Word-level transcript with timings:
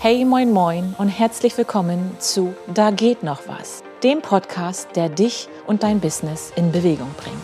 Hey, 0.00 0.24
moin, 0.24 0.52
moin 0.52 0.94
und 0.96 1.08
herzlich 1.08 1.58
willkommen 1.58 2.14
zu 2.20 2.54
Da 2.72 2.92
geht 2.92 3.24
noch 3.24 3.48
was, 3.48 3.82
dem 4.04 4.22
Podcast, 4.22 4.86
der 4.94 5.08
dich 5.08 5.48
und 5.66 5.82
dein 5.82 5.98
Business 5.98 6.52
in 6.54 6.70
Bewegung 6.70 7.10
bringt. 7.16 7.36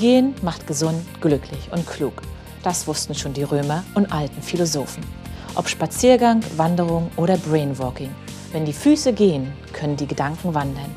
Gehen 0.00 0.34
macht 0.42 0.66
gesund, 0.66 1.00
glücklich 1.20 1.70
und 1.70 1.86
klug. 1.86 2.22
Das 2.64 2.88
wussten 2.88 3.14
schon 3.14 3.34
die 3.34 3.44
Römer 3.44 3.84
und 3.94 4.12
alten 4.12 4.42
Philosophen. 4.42 5.04
Ob 5.54 5.68
Spaziergang, 5.68 6.40
Wanderung 6.56 7.08
oder 7.16 7.36
Brainwalking. 7.36 8.10
Wenn 8.50 8.64
die 8.64 8.72
Füße 8.72 9.12
gehen, 9.12 9.52
können 9.72 9.96
die 9.96 10.08
Gedanken 10.08 10.52
wandern. 10.54 10.92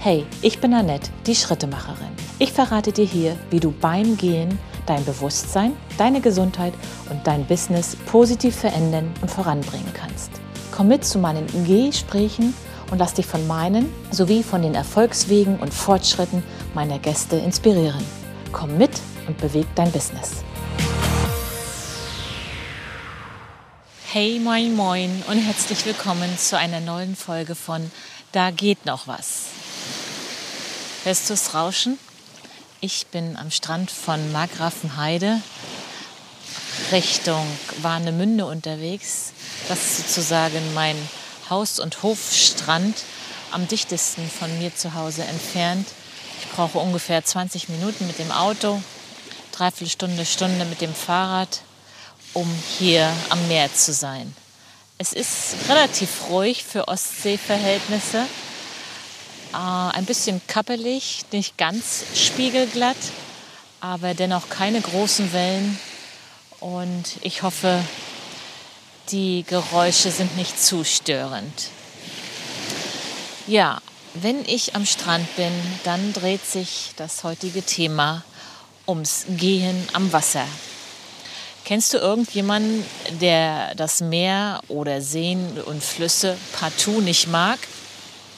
Hey, 0.00 0.26
ich 0.42 0.58
bin 0.58 0.74
Annette, 0.74 1.12
die 1.28 1.36
Schrittemacherin. 1.36 2.10
Ich 2.40 2.52
verrate 2.52 2.90
dir 2.90 3.06
hier, 3.06 3.36
wie 3.50 3.60
du 3.60 3.70
beim 3.70 4.16
Gehen 4.16 4.58
dein 4.86 5.04
Bewusstsein, 5.04 5.76
deine 5.98 6.20
Gesundheit 6.20 6.74
und 7.10 7.26
dein 7.26 7.46
Business 7.46 7.96
positiv 8.06 8.56
verändern 8.56 9.12
und 9.20 9.30
voranbringen 9.30 9.92
kannst. 9.94 10.30
Komm 10.72 10.88
mit 10.88 11.04
zu 11.04 11.18
meinen 11.18 11.46
Gesprächen 11.66 12.54
und 12.90 12.98
lass 12.98 13.14
dich 13.14 13.26
von 13.26 13.46
meinen 13.46 13.92
sowie 14.10 14.42
von 14.42 14.62
den 14.62 14.74
Erfolgswegen 14.74 15.58
und 15.58 15.72
Fortschritten 15.72 16.42
meiner 16.74 16.98
Gäste 16.98 17.36
inspirieren. 17.36 18.04
Komm 18.52 18.78
mit 18.78 18.92
und 19.26 19.38
beweg 19.38 19.66
dein 19.74 19.90
Business. 19.90 20.44
Hey, 24.12 24.38
moin, 24.38 24.76
moin 24.76 25.24
und 25.28 25.38
herzlich 25.38 25.84
willkommen 25.86 26.38
zu 26.38 26.56
einer 26.56 26.80
neuen 26.80 27.16
Folge 27.16 27.56
von 27.56 27.90
Da 28.30 28.50
geht 28.50 28.86
noch 28.86 29.08
was. 29.08 29.46
Hörst 31.02 31.28
du 31.28 31.34
es 31.34 31.52
rauschen? 31.52 31.98
Ich 32.86 33.06
bin 33.06 33.38
am 33.38 33.50
Strand 33.50 33.90
von 33.90 34.30
Margrafenheide 34.30 35.40
Richtung 36.92 37.46
Warnemünde 37.80 38.44
unterwegs. 38.44 39.32
Das 39.68 39.78
ist 39.78 39.96
sozusagen 40.08 40.74
mein 40.74 40.94
Haus- 41.48 41.80
und 41.80 42.02
Hofstrand, 42.02 42.94
am 43.52 43.66
dichtesten 43.68 44.28
von 44.28 44.58
mir 44.58 44.76
zu 44.76 44.92
Hause 44.92 45.24
entfernt. 45.24 45.88
Ich 46.42 46.50
brauche 46.50 46.78
ungefähr 46.78 47.24
20 47.24 47.70
Minuten 47.70 48.06
mit 48.06 48.18
dem 48.18 48.30
Auto, 48.30 48.82
dreiviertel 49.52 49.90
Stunde, 49.90 50.26
Stunde 50.26 50.66
mit 50.66 50.82
dem 50.82 50.94
Fahrrad, 50.94 51.62
um 52.34 52.54
hier 52.78 53.10
am 53.30 53.48
Meer 53.48 53.72
zu 53.72 53.94
sein. 53.94 54.36
Es 54.98 55.14
ist 55.14 55.54
relativ 55.70 56.28
ruhig 56.28 56.62
für 56.64 56.86
Ostseeverhältnisse. 56.86 58.26
Äh, 59.54 59.96
ein 59.96 60.04
bisschen 60.04 60.40
kappelig, 60.48 61.22
nicht 61.30 61.56
ganz 61.56 62.04
spiegelglatt, 62.16 62.96
aber 63.80 64.14
dennoch 64.14 64.48
keine 64.48 64.80
großen 64.80 65.32
Wellen. 65.32 65.78
Und 66.58 67.04
ich 67.22 67.42
hoffe, 67.42 67.80
die 69.10 69.44
Geräusche 69.46 70.10
sind 70.10 70.36
nicht 70.36 70.60
zu 70.60 70.82
störend. 70.82 71.68
Ja, 73.46 73.80
wenn 74.14 74.44
ich 74.46 74.74
am 74.74 74.86
Strand 74.86 75.36
bin, 75.36 75.52
dann 75.84 76.12
dreht 76.12 76.44
sich 76.44 76.92
das 76.96 77.22
heutige 77.22 77.62
Thema 77.62 78.24
ums 78.88 79.24
Gehen 79.28 79.88
am 79.92 80.12
Wasser. 80.12 80.46
Kennst 81.64 81.94
du 81.94 81.98
irgendjemanden, 81.98 82.84
der 83.20 83.74
das 83.76 84.00
Meer 84.00 84.60
oder 84.68 85.00
Seen 85.00 85.60
und 85.60 85.82
Flüsse 85.82 86.36
partout 86.58 87.00
nicht 87.00 87.28
mag? 87.28 87.58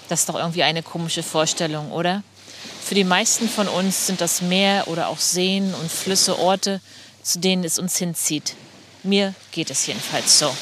Das 0.09 0.21
ist 0.21 0.29
doch 0.29 0.37
irgendwie 0.37 0.63
eine 0.63 0.83
komische 0.83 1.23
Vorstellung, 1.23 1.91
oder? 1.91 2.23
Für 2.83 2.95
die 2.95 3.05
meisten 3.05 3.49
von 3.49 3.67
uns 3.67 4.07
sind 4.07 4.21
das 4.21 4.41
Meer 4.41 4.87
oder 4.87 5.09
auch 5.09 5.19
Seen 5.19 5.75
und 5.75 5.91
Flüsse 5.91 6.39
Orte, 6.39 6.81
zu 7.23 7.41
denen 7.41 7.65
es 7.65 7.79
uns 7.79 7.97
hinzieht. 7.97 8.55
Mir 9.03 9.35
geht 9.51 9.71
es 9.71 9.87
jedenfalls 9.87 10.39
so. 10.39 10.55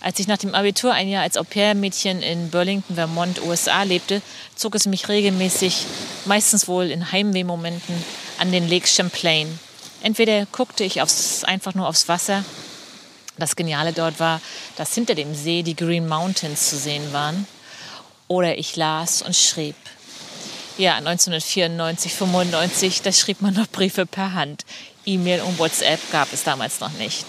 Als 0.00 0.18
ich 0.18 0.26
nach 0.26 0.38
dem 0.38 0.54
Abitur 0.54 0.92
ein 0.92 1.08
Jahr 1.08 1.22
als 1.22 1.36
Au-pair-Mädchen 1.36 2.20
in 2.22 2.50
Burlington, 2.50 2.94
Vermont, 2.94 3.42
USA 3.42 3.82
lebte, 3.84 4.20
zog 4.54 4.74
es 4.74 4.86
mich 4.86 5.08
regelmäßig, 5.08 5.86
meistens 6.26 6.68
wohl 6.68 6.90
in 6.90 7.10
Heimwehmomenten, 7.10 8.04
an 8.38 8.52
den 8.52 8.68
Lake 8.68 8.86
Champlain. 8.86 9.58
Entweder 10.02 10.44
guckte 10.52 10.84
ich 10.84 11.00
aufs, 11.00 11.44
einfach 11.44 11.74
nur 11.74 11.88
aufs 11.88 12.08
Wasser. 12.08 12.44
Das 13.38 13.56
Geniale 13.56 13.94
dort 13.94 14.20
war, 14.20 14.42
dass 14.76 14.94
hinter 14.94 15.14
dem 15.14 15.34
See 15.34 15.62
die 15.62 15.74
Green 15.74 16.06
Mountains 16.06 16.68
zu 16.68 16.76
sehen 16.76 17.12
waren. 17.14 17.46
Oder 18.28 18.58
ich 18.58 18.76
las 18.76 19.22
und 19.22 19.36
schrieb. 19.36 19.76
Ja, 20.76 20.96
1994, 20.96 22.12
95, 22.14 23.02
da 23.02 23.12
schrieb 23.12 23.42
man 23.42 23.54
noch 23.54 23.68
Briefe 23.68 24.06
per 24.06 24.32
Hand. 24.32 24.64
E-Mail 25.06 25.42
und 25.42 25.58
WhatsApp 25.58 26.00
gab 26.10 26.32
es 26.32 26.42
damals 26.42 26.80
noch 26.80 26.92
nicht. 26.92 27.24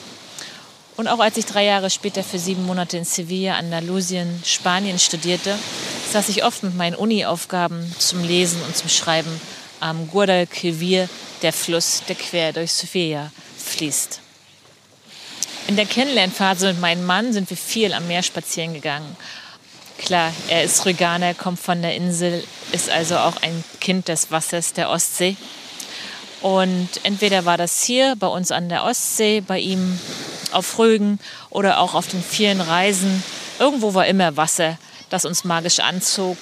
Und 0.97 1.07
auch 1.07 1.19
als 1.19 1.35
ich 1.37 1.45
drei 1.45 1.65
Jahre 1.65 1.89
später 1.89 2.23
für 2.23 2.39
sieben 2.39 2.65
Monate 2.65 2.97
in 2.97 3.03
Sevilla, 3.03 3.55
Andalusien, 3.57 4.41
Spanien 4.45 4.97
studierte, 4.97 5.57
saß 6.11 6.29
ich 6.29 6.45
oft 6.45 6.63
mit 6.63 6.75
meinen 6.75 6.95
Uni-Aufgaben 6.95 7.93
zum 7.99 8.23
Lesen 8.23 8.61
und 8.63 8.77
zum 8.77 8.89
Schreiben 8.89 9.41
am 9.81 10.09
Guadalquivir, 10.09 11.09
der 11.41 11.51
Fluss, 11.51 12.01
der 12.07 12.15
quer 12.15 12.53
durch 12.53 12.71
Sevilla 12.71 13.31
fließt. 13.57 14.21
In 15.67 15.75
der 15.75 15.85
Kennenlernphase 15.85 16.67
mit 16.67 16.79
meinem 16.79 17.05
Mann 17.05 17.33
sind 17.33 17.49
wir 17.49 17.57
viel 17.57 17.93
am 17.93 18.07
Meer 18.07 18.23
spazieren 18.23 18.73
gegangen. 18.73 19.17
Klar, 19.97 20.33
er 20.49 20.63
ist 20.63 20.85
Rüganer, 20.85 21.33
kommt 21.33 21.59
von 21.59 21.81
der 21.81 21.95
Insel, 21.95 22.43
ist 22.71 22.89
also 22.89 23.17
auch 23.17 23.37
ein 23.41 23.63
Kind 23.79 24.07
des 24.07 24.29
Wassers 24.29 24.73
der 24.73 24.89
Ostsee. 24.89 25.37
Und 26.41 26.89
entweder 27.03 27.45
war 27.45 27.57
das 27.57 27.83
hier 27.83 28.15
bei 28.17 28.27
uns 28.27 28.51
an 28.51 28.69
der 28.69 28.83
Ostsee, 28.83 29.41
bei 29.41 29.57
ihm 29.59 29.97
auf 30.51 30.77
Rügen 30.77 31.19
oder 31.49 31.79
auch 31.79 31.93
auf 31.93 32.07
den 32.07 32.21
vielen 32.21 32.61
Reisen. 32.61 33.23
Irgendwo 33.57 33.93
war 33.93 34.05
immer 34.05 34.37
Wasser, 34.37 34.77
das 35.09 35.25
uns 35.25 35.43
magisch 35.43 35.79
anzog. 35.79 36.37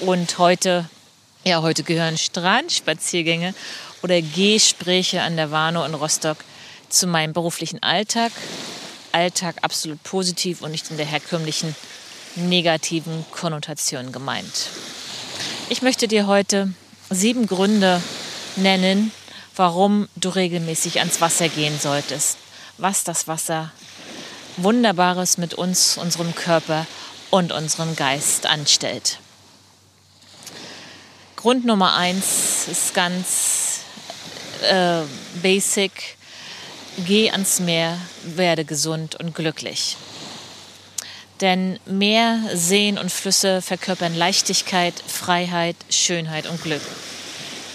Und 0.00 0.38
heute, 0.38 0.88
ja, 1.44 1.62
heute 1.62 1.82
gehören 1.84 2.18
Strandspaziergänge 2.18 3.54
oder 4.02 4.20
Gespräche 4.20 5.22
an 5.22 5.36
der 5.36 5.50
Warnow 5.50 5.86
in 5.86 5.94
Rostock 5.94 6.38
zu 6.88 7.06
meinem 7.06 7.32
beruflichen 7.32 7.82
Alltag. 7.82 8.32
Alltag 9.12 9.56
absolut 9.62 10.02
positiv 10.02 10.62
und 10.62 10.72
nicht 10.72 10.90
in 10.90 10.96
der 10.96 11.06
herkömmlichen 11.06 11.76
negativen 12.36 13.24
Konnotation 13.30 14.12
gemeint. 14.12 14.68
Ich 15.68 15.82
möchte 15.82 16.08
dir 16.08 16.26
heute 16.26 16.72
sieben 17.10 17.46
Gründe 17.46 18.02
nennen, 18.56 19.12
warum 19.56 20.08
du 20.16 20.30
regelmäßig 20.30 20.98
ans 21.00 21.20
Wasser 21.20 21.48
gehen 21.48 21.78
solltest 21.80 22.38
was 22.82 23.04
das 23.04 23.28
Wasser 23.28 23.70
Wunderbares 24.58 25.38
mit 25.38 25.54
uns, 25.54 25.96
unserem 25.96 26.34
Körper 26.34 26.86
und 27.30 27.52
unserem 27.52 27.96
Geist 27.96 28.46
anstellt. 28.46 29.18
Grund 31.36 31.64
Nummer 31.64 31.94
eins 31.94 32.68
ist 32.70 32.92
ganz 32.92 33.80
äh, 34.68 35.02
basic. 35.42 36.18
Geh 37.06 37.30
ans 37.30 37.60
Meer, 37.60 37.96
werde 38.24 38.66
gesund 38.66 39.16
und 39.16 39.34
glücklich. 39.34 39.96
Denn 41.42 41.80
Meer, 41.86 42.38
Seen 42.54 42.98
und 42.98 43.10
Flüsse 43.10 43.60
verkörpern 43.60 44.16
Leichtigkeit, 44.16 44.94
Freiheit, 45.06 45.74
Schönheit 45.90 46.46
und 46.46 46.62
Glück. 46.62 46.80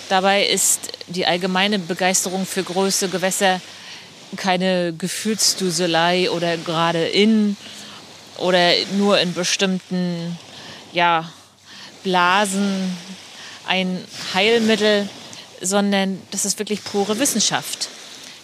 Dabei 0.07 0.45
ist 0.45 0.93
die 1.07 1.25
allgemeine 1.25 1.77
Begeisterung 1.77 2.45
für 2.45 2.63
große 2.63 3.09
Gewässer 3.09 3.59
keine 4.37 4.93
Gefühlsduselei 4.93 6.31
oder 6.31 6.55
gerade 6.57 7.07
in 7.07 7.57
oder 8.37 8.71
nur 8.97 9.19
in 9.19 9.33
bestimmten 9.33 10.37
ja, 10.93 11.29
Blasen 12.03 12.97
ein 13.67 14.01
Heilmittel, 14.33 15.09
sondern 15.61 16.21
das 16.31 16.45
ist 16.45 16.57
wirklich 16.59 16.83
pure 16.83 17.19
Wissenschaft. 17.19 17.89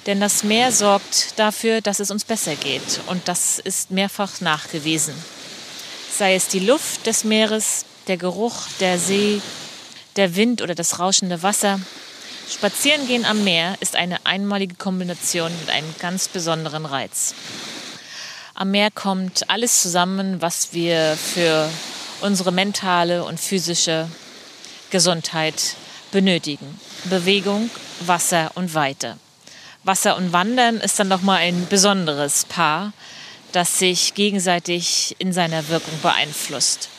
Denn 0.05 0.19
das 0.19 0.43
Meer 0.43 0.71
sorgt 0.71 1.39
dafür, 1.39 1.81
dass 1.81 1.99
es 1.99 2.11
uns 2.11 2.25
besser 2.25 2.55
geht. 2.55 2.99
Und 3.07 3.27
das 3.27 3.59
ist 3.59 3.91
mehrfach 3.91 4.41
nachgewiesen. 4.41 5.15
Sei 6.15 6.35
es 6.35 6.47
die 6.47 6.59
Luft 6.59 7.05
des 7.05 7.23
Meeres, 7.23 7.85
der 8.07 8.17
Geruch 8.17 8.67
der 8.79 8.99
See, 8.99 9.41
der 10.15 10.35
Wind 10.35 10.61
oder 10.61 10.75
das 10.75 10.99
rauschende 10.99 11.41
Wasser, 11.41 11.79
Spazierengehen 12.49 13.25
am 13.25 13.43
Meer 13.43 13.77
ist 13.79 13.95
eine 13.95 14.25
einmalige 14.25 14.75
Kombination 14.75 15.51
mit 15.59 15.69
einem 15.69 15.95
ganz 15.99 16.27
besonderen 16.27 16.85
Reiz. 16.85 17.33
Am 18.53 18.71
Meer 18.71 18.91
kommt 18.91 19.49
alles 19.49 19.81
zusammen, 19.81 20.41
was 20.41 20.73
wir 20.73 21.17
für 21.17 21.69
unsere 22.21 22.51
mentale 22.51 23.23
und 23.23 23.39
physische 23.39 24.07
Gesundheit 24.91 25.75
benötigen. 26.11 26.79
Bewegung, 27.05 27.69
Wasser 28.01 28.51
und 28.55 28.73
Weite. 28.73 29.17
Wasser 29.83 30.15
und 30.15 30.33
Wandern 30.33 30.77
ist 30.77 30.99
dann 30.99 31.07
nochmal 31.07 31.39
ein 31.39 31.67
besonderes 31.67 32.45
Paar, 32.45 32.93
das 33.51 33.79
sich 33.79 34.13
gegenseitig 34.13 35.15
in 35.19 35.33
seiner 35.33 35.67
Wirkung 35.67 35.99
beeinflusst 36.01 36.89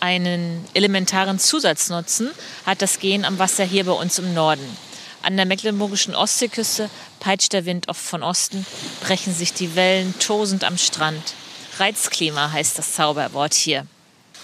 einen 0.00 0.64
elementaren 0.74 1.38
Zusatznutzen 1.38 2.30
hat 2.66 2.82
das 2.82 2.98
Gehen 2.98 3.24
am 3.24 3.38
Wasser 3.38 3.64
hier 3.64 3.84
bei 3.84 3.92
uns 3.92 4.18
im 4.18 4.34
Norden. 4.34 4.76
An 5.22 5.36
der 5.36 5.46
mecklenburgischen 5.46 6.14
Ostseeküste 6.14 6.88
peitscht 7.20 7.52
der 7.52 7.66
Wind 7.66 7.88
oft 7.88 8.00
von 8.00 8.22
Osten, 8.22 8.66
brechen 9.02 9.34
sich 9.34 9.52
die 9.52 9.76
Wellen 9.76 10.14
tosend 10.18 10.64
am 10.64 10.78
Strand. 10.78 11.34
Reizklima 11.78 12.50
heißt 12.52 12.78
das 12.78 12.94
Zauberwort 12.94 13.54
hier, 13.54 13.86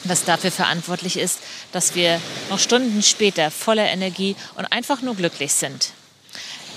das 0.04 0.24
dafür 0.24 0.50
verantwortlich 0.50 1.16
ist, 1.18 1.38
dass 1.72 1.94
wir 1.94 2.20
noch 2.50 2.58
Stunden 2.58 3.02
später 3.02 3.50
voller 3.50 3.88
Energie 3.88 4.36
und 4.56 4.66
einfach 4.66 5.00
nur 5.00 5.16
glücklich 5.16 5.52
sind. 5.54 5.92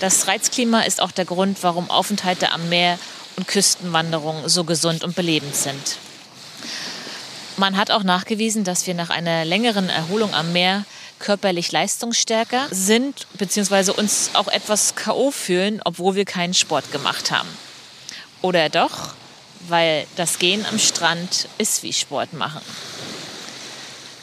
Das 0.00 0.26
Reizklima 0.26 0.80
ist 0.80 1.02
auch 1.02 1.12
der 1.12 1.26
Grund, 1.26 1.62
warum 1.62 1.90
Aufenthalte 1.90 2.52
am 2.52 2.70
Meer 2.70 2.98
und 3.36 3.46
Küstenwanderungen 3.46 4.48
so 4.48 4.64
gesund 4.64 5.04
und 5.04 5.14
belebend 5.14 5.54
sind. 5.54 5.98
Man 7.58 7.76
hat 7.76 7.90
auch 7.90 8.02
nachgewiesen, 8.02 8.64
dass 8.64 8.86
wir 8.86 8.94
nach 8.94 9.10
einer 9.10 9.44
längeren 9.44 9.90
Erholung 9.90 10.32
am 10.34 10.54
Meer 10.54 10.86
körperlich 11.18 11.70
leistungsstärker 11.70 12.66
sind, 12.70 13.26
beziehungsweise 13.34 13.92
uns 13.92 14.30
auch 14.32 14.48
etwas 14.48 14.94
K.O. 14.94 15.30
fühlen, 15.30 15.82
obwohl 15.84 16.14
wir 16.14 16.24
keinen 16.24 16.54
Sport 16.54 16.90
gemacht 16.92 17.30
haben. 17.30 17.48
Oder 18.40 18.70
doch, 18.70 19.10
weil 19.68 20.06
das 20.16 20.38
Gehen 20.38 20.64
am 20.64 20.78
Strand 20.78 21.46
ist 21.58 21.82
wie 21.82 21.92
Sport 21.92 22.32
machen. 22.32 22.62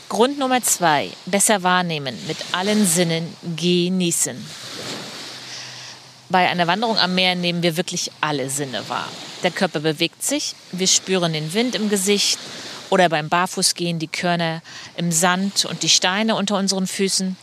Grund 0.09 0.39
Nummer 0.39 0.63
zwei, 0.63 1.11
besser 1.27 1.61
wahrnehmen, 1.61 2.17
mit 2.27 2.37
allen 2.53 2.87
Sinnen 2.87 3.35
genießen. 3.55 4.43
Bei 6.29 6.49
einer 6.49 6.67
Wanderung 6.67 6.97
am 6.97 7.15
Meer 7.15 7.35
nehmen 7.35 7.63
wir 7.63 7.77
wirklich 7.77 8.11
alle 8.19 8.49
Sinne 8.49 8.87
wahr. 8.89 9.07
Der 9.43 9.51
Körper 9.51 9.79
bewegt 9.79 10.23
sich, 10.23 10.55
wir 10.71 10.87
spüren 10.87 11.33
den 11.33 11.53
Wind 11.53 11.75
im 11.75 11.89
Gesicht, 11.89 12.39
oder 12.89 13.09
beim 13.09 13.29
Barfußgehen 13.29 13.99
die 13.99 14.07
Körner 14.07 14.61
im 14.95 15.11
Sand 15.11 15.65
und 15.65 15.83
die 15.83 15.89
Steine 15.89 16.35
unter 16.35 16.57
unseren 16.57 16.87
Füßen. 16.87 17.35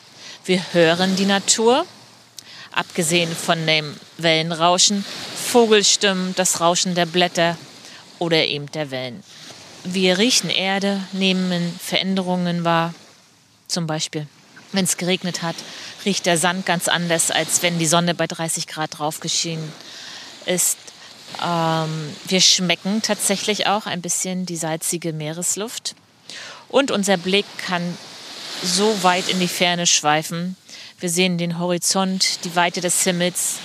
Wir 0.45 0.63
hören 0.73 1.17
die 1.17 1.27
Natur, 1.27 1.87
abgesehen 2.73 3.35
von 3.35 3.67
dem 3.67 3.95
Wellenrauschen, 4.19 5.05
Vogelstimmen, 5.35 6.35
das 6.35 6.61
Rauschen 6.61 6.95
der 6.95 7.07
Blätter 7.07 7.57
oder 8.19 8.47
eben 8.47 8.71
der 8.73 8.91
Wellen. 8.91 9.23
Wir 9.85 10.19
riechen 10.19 10.51
Erde, 10.51 11.01
nehmen 11.13 11.79
Veränderungen 11.83 12.65
wahr. 12.65 12.95
Zum 13.69 13.87
Beispiel, 13.87 14.27
wenn 14.73 14.85
es 14.85 14.97
geregnet 14.97 15.43
hat, 15.43 15.57
riecht 16.05 16.27
der 16.27 16.39
Sand 16.39 16.67
ganz 16.67 16.89
anders, 16.89 17.31
als 17.31 17.63
wenn 17.63 17.79
die 17.79 17.87
Sonne 17.87 18.15
bei 18.15 18.27
30 18.27 18.67
Grad 18.67 18.99
drauf 18.99 19.21
geschienen 19.21 19.73
ist. 20.47 20.79
Ähm, 21.43 22.15
wir 22.27 22.41
schmecken 22.41 23.03
tatsächlich 23.03 23.67
auch 23.67 23.87
ein 23.87 24.03
bisschen 24.03 24.47
die 24.47 24.57
salzige 24.57 25.13
Meeresluft. 25.13 25.95
Und 26.69 26.91
unser 26.91 27.17
Blick 27.17 27.47
kann 27.59 27.97
so 28.63 29.03
weit 29.03 29.29
in 29.29 29.41
die 29.41 29.49
Ferne 29.49 29.87
schweifen. 29.87 30.57
Wir 31.01 31.11
sehen 31.11 31.39
den 31.39 31.59
Horizont, 31.59 32.45
die 32.45 32.57
Weite 32.57 32.81
des 32.81 33.03
Himmels, 33.03 33.57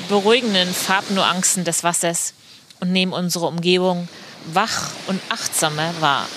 die 0.00 0.04
beruhigenden 0.04 0.72
Farbnuancen 0.72 1.64
des 1.64 1.84
Wassers 1.84 2.34
und 2.80 2.92
nehmen 2.92 3.12
unsere 3.12 3.46
Umgebung 3.46 4.08
wach 4.46 4.90
und 5.06 5.20
achtsamer 5.28 5.92
wahr. 6.00 6.28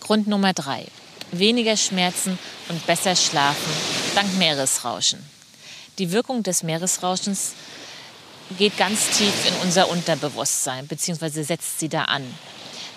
Grund 0.00 0.28
Nummer 0.28 0.52
drei. 0.52 0.86
Weniger 1.32 1.76
Schmerzen 1.76 2.38
und 2.70 2.86
besser 2.86 3.16
schlafen 3.16 3.72
dank 4.14 4.38
Meeresrauschen. 4.38 5.18
Die 5.98 6.12
Wirkung 6.12 6.42
des 6.42 6.62
Meeresrauschens 6.62 7.52
geht 8.58 8.78
ganz 8.78 9.10
tief 9.10 9.46
in 9.46 9.54
unser 9.62 9.90
Unterbewusstsein, 9.90 10.86
beziehungsweise 10.86 11.44
setzt 11.44 11.78
sie 11.80 11.88
da 11.88 12.04
an. 12.04 12.22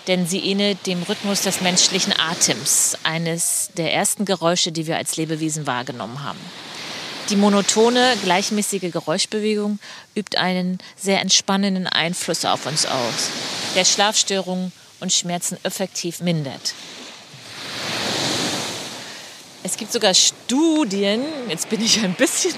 Denn 0.06 0.26
sie 0.26 0.38
ähnelt 0.38 0.86
dem 0.86 1.02
Rhythmus 1.02 1.42
des 1.42 1.60
menschlichen 1.60 2.14
Atems, 2.18 2.96
eines 3.02 3.70
der 3.76 3.92
ersten 3.92 4.24
Geräusche, 4.24 4.70
die 4.70 4.86
wir 4.86 4.96
als 4.96 5.16
Lebewesen 5.16 5.66
wahrgenommen 5.66 6.22
haben. 6.22 6.40
Die 7.30 7.36
monotone, 7.36 8.14
gleichmäßige 8.22 8.92
Geräuschbewegung 8.92 9.78
übt 10.14 10.36
einen 10.36 10.78
sehr 10.96 11.20
entspannenden 11.20 11.86
Einfluss 11.86 12.44
auf 12.44 12.66
uns 12.66 12.86
aus, 12.86 13.30
der 13.74 13.84
Schlafstörungen 13.84 14.72
und 15.00 15.12
Schmerzen 15.12 15.56
effektiv 15.62 16.20
mindert. 16.20 16.74
Es 19.66 19.78
gibt 19.78 19.90
sogar 19.94 20.12
Studien, 20.12 21.24
jetzt 21.48 21.70
bin 21.70 21.80
ich 21.80 22.04
ein 22.04 22.12
bisschen 22.12 22.54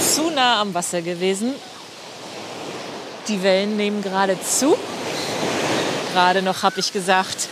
zu 0.00 0.28
nah 0.30 0.60
am 0.60 0.74
Wasser 0.74 1.00
gewesen. 1.00 1.54
Die 3.28 3.40
Wellen 3.44 3.76
nehmen 3.76 4.02
gerade 4.02 4.36
zu. 4.42 4.76
Gerade 6.12 6.42
noch 6.42 6.64
habe 6.64 6.80
ich 6.80 6.92
gesagt, 6.92 7.48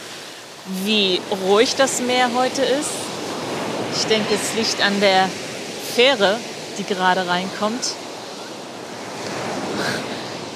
wie 0.83 1.21
ruhig 1.47 1.77
das 1.77 2.01
Meer 2.01 2.31
heute 2.35 2.63
ist. 2.63 2.91
Ich 3.97 4.07
denke, 4.07 4.35
es 4.35 4.55
liegt 4.57 4.85
an 4.85 4.99
der 5.01 5.31
Fähre, 5.95 6.41
die 6.77 6.83
gerade 6.83 7.25
reinkommt. 7.25 7.95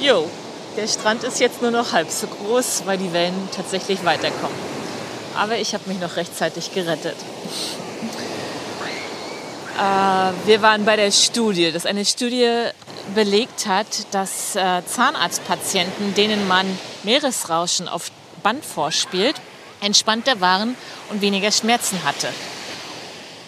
Jo, 0.00 0.29
der 0.76 0.88
Strand 0.88 1.23
ist 1.23 1.38
jetzt 1.38 1.62
nur 1.62 1.70
noch 1.70 1.93
halb 1.93 2.11
so 2.11 2.26
groß, 2.26 2.82
weil 2.87 2.99
die 2.99 3.12
Wellen 3.12 3.49
tatsächlich 3.55 4.05
weiterkommen. 4.05 4.71
Aber 5.37 5.56
ich 5.56 5.75
habe 5.75 5.88
mich 5.88 5.99
noch 5.99 6.17
rechtzeitig 6.17 6.73
gerettet. 6.75 7.17
Äh, 9.79 10.46
wir 10.46 10.62
waren 10.62 10.84
bei 10.84 10.96
der 10.96 11.11
Studie, 11.11 11.73
dass 11.73 11.87
eine 11.87 12.05
Studie 12.05 12.69
belegt 13.14 13.67
hat, 13.67 13.87
dass 14.12 14.55
äh, 14.55 14.82
Zahnarztpatienten, 14.84 16.14
denen 16.14 16.46
man 16.46 16.67
Meeresrauschen 17.02 17.88
auf 17.88 18.11
Band 18.43 18.64
vorspielt, 18.64 19.37
entspannter 19.81 20.40
waren 20.40 20.76
und 21.11 21.20
weniger 21.20 21.50
Schmerzen 21.50 22.05
hatte. 22.05 22.29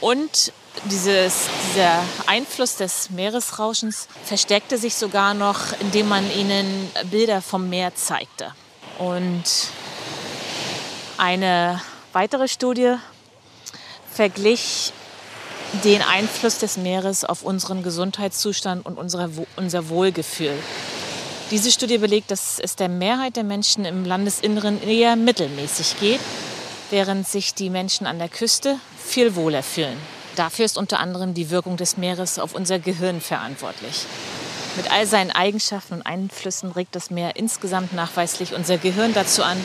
Und 0.01 0.53
dieses, 0.87 1.49
dieser 1.71 2.03
Einfluss 2.27 2.77
des 2.77 3.11
Meeresrauschens 3.11 4.09
verstärkte 4.25 4.77
sich 4.77 4.97
sogar 4.97 5.35
noch, 5.35 5.59
indem 5.81 6.09
man 6.09 6.29
ihnen 6.37 6.91
Bilder 7.11 7.41
vom 7.41 7.71
Meer 7.71 7.95
zeigte. 7.95 8.53
Und 8.99 9.45
eine 11.25 11.81
weitere 12.13 12.49
Studie 12.49 12.97
verglich 14.13 14.93
den 15.83 16.03
Einfluss 16.03 16.59
des 16.59 16.77
Meeres 16.77 17.25
auf 17.25 17.43
unseren 17.43 17.83
Gesundheitszustand 17.83 18.85
und 18.85 18.99
unser 18.99 19.89
Wohlgefühl. 19.89 20.53
Diese 21.51 21.71
Studie 21.71 21.97
belegt, 21.97 22.31
dass 22.31 22.61
es 22.61 22.77
der 22.77 22.91
Mehrheit 22.91 23.37
der 23.37 23.45
Menschen 23.45 23.87
im 23.87 24.05
Landesinneren 24.05 24.83
eher 24.83 25.17
mittelmäßig 25.17 25.99
geht, 25.99 26.21
während 26.91 27.27
sich 27.27 27.55
die 27.55 27.71
Menschen 27.71 28.07
an 28.07 28.19
der 28.19 28.29
Küste 28.29 28.77
viel 29.03 29.35
wohler 29.35 29.63
fühlen. 29.63 29.97
Dafür 30.37 30.67
ist 30.67 30.77
unter 30.77 31.01
anderem 31.01 31.33
die 31.33 31.49
Wirkung 31.49 31.79
des 31.79 31.97
Meeres 31.97 32.39
auf 32.39 32.55
unser 32.55 32.79
Gehirn 32.79 33.23
verantwortlich. 33.23 34.05
Mit 34.77 34.93
all 34.93 35.07
seinen 35.07 35.31
Eigenschaften 35.31 35.95
und 35.95 36.03
Einflüssen 36.03 36.71
regt 36.71 36.95
das 36.95 37.11
Meer 37.11 37.37
insgesamt 37.37 37.95
nachweislich 37.95 38.53
unser 38.53 38.77
Gehirn 38.77 39.15
dazu 39.15 39.43
an, 39.43 39.57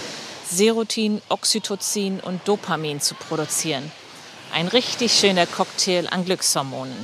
Serotin, 0.51 1.21
Oxytocin 1.29 2.19
und 2.21 2.47
Dopamin 2.47 2.99
zu 3.01 3.13
produzieren. 3.13 3.91
Ein 4.51 4.67
richtig 4.67 5.13
schöner 5.13 5.45
Cocktail 5.45 6.07
an 6.09 6.25
Glückshormonen. 6.25 6.97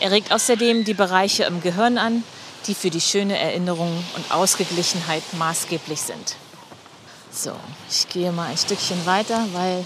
Er 0.00 0.12
regt 0.12 0.32
außerdem 0.32 0.84
die 0.84 0.94
Bereiche 0.94 1.44
im 1.44 1.60
Gehirn 1.60 1.98
an, 1.98 2.22
die 2.68 2.74
für 2.74 2.90
die 2.90 3.00
schöne 3.00 3.36
Erinnerung 3.36 4.04
und 4.14 4.30
Ausgeglichenheit 4.30 5.24
maßgeblich 5.32 6.00
sind. 6.00 6.36
So, 7.32 7.52
ich 7.90 8.08
gehe 8.08 8.30
mal 8.30 8.50
ein 8.50 8.58
Stückchen 8.58 9.04
weiter, 9.04 9.46
weil 9.52 9.84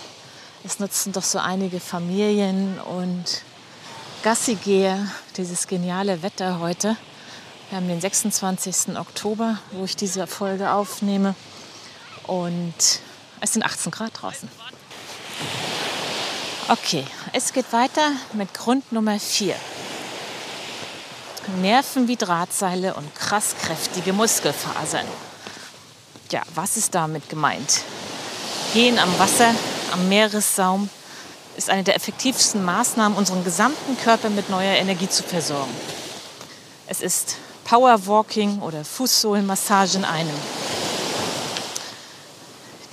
es 0.63 0.79
nutzen 0.79 1.13
doch 1.13 1.23
so 1.23 1.39
einige 1.39 1.81
Familien 1.81 2.79
und 2.81 3.25
Gassigeher 4.25 5.07
dieses 5.39 5.67
geniale 5.69 6.23
Wetter 6.23 6.59
heute. 6.59 6.97
Wir 7.71 7.79
haben 7.79 7.89
den 7.89 8.01
26. 8.01 8.99
Oktober, 8.99 9.59
wo 9.73 9.85
ich 9.85 9.97
diese 9.97 10.27
Folge 10.27 10.73
aufnehme. 10.73 11.35
Und 12.27 13.01
es 13.47 13.53
sind 13.53 13.63
18 13.63 13.93
Grad 13.93 14.11
draußen. 14.21 14.49
Okay, 16.67 17.07
es 17.33 17.53
geht 17.53 17.73
weiter 17.73 18.11
mit 18.33 18.53
Grund 18.53 18.91
Nummer 18.91 19.21
4. 19.21 19.55
Nerven 21.61 22.09
wie 22.09 22.17
Drahtseile 22.17 22.95
und 22.95 23.15
krass 23.15 23.55
kräftige 23.63 24.13
Muskelfasern. 24.13 25.07
Ja, 26.33 26.43
was 26.57 26.77
ist 26.77 26.93
damit 26.97 27.29
gemeint? 27.29 27.83
Gehen 28.75 28.99
am 28.99 29.17
Wasser, 29.21 29.55
am 29.93 30.09
Meeressaum 30.09 30.91
ist 31.57 31.71
eine 31.71 31.85
der 31.85 31.95
effektivsten 31.95 32.65
Maßnahmen, 32.65 33.17
unseren 33.17 33.45
gesamten 33.45 33.97
Körper 33.99 34.29
mit 34.29 34.51
neuer 34.51 34.75
Energie 34.75 35.09
zu 35.09 35.23
versorgen. 35.23 35.71
Es 36.89 37.01
ist 37.01 37.37
Powerwalking 37.63 38.59
oder 38.59 38.85
Fußsohlenmassage 38.85 39.99
in 39.99 40.05
einem. 40.05 40.66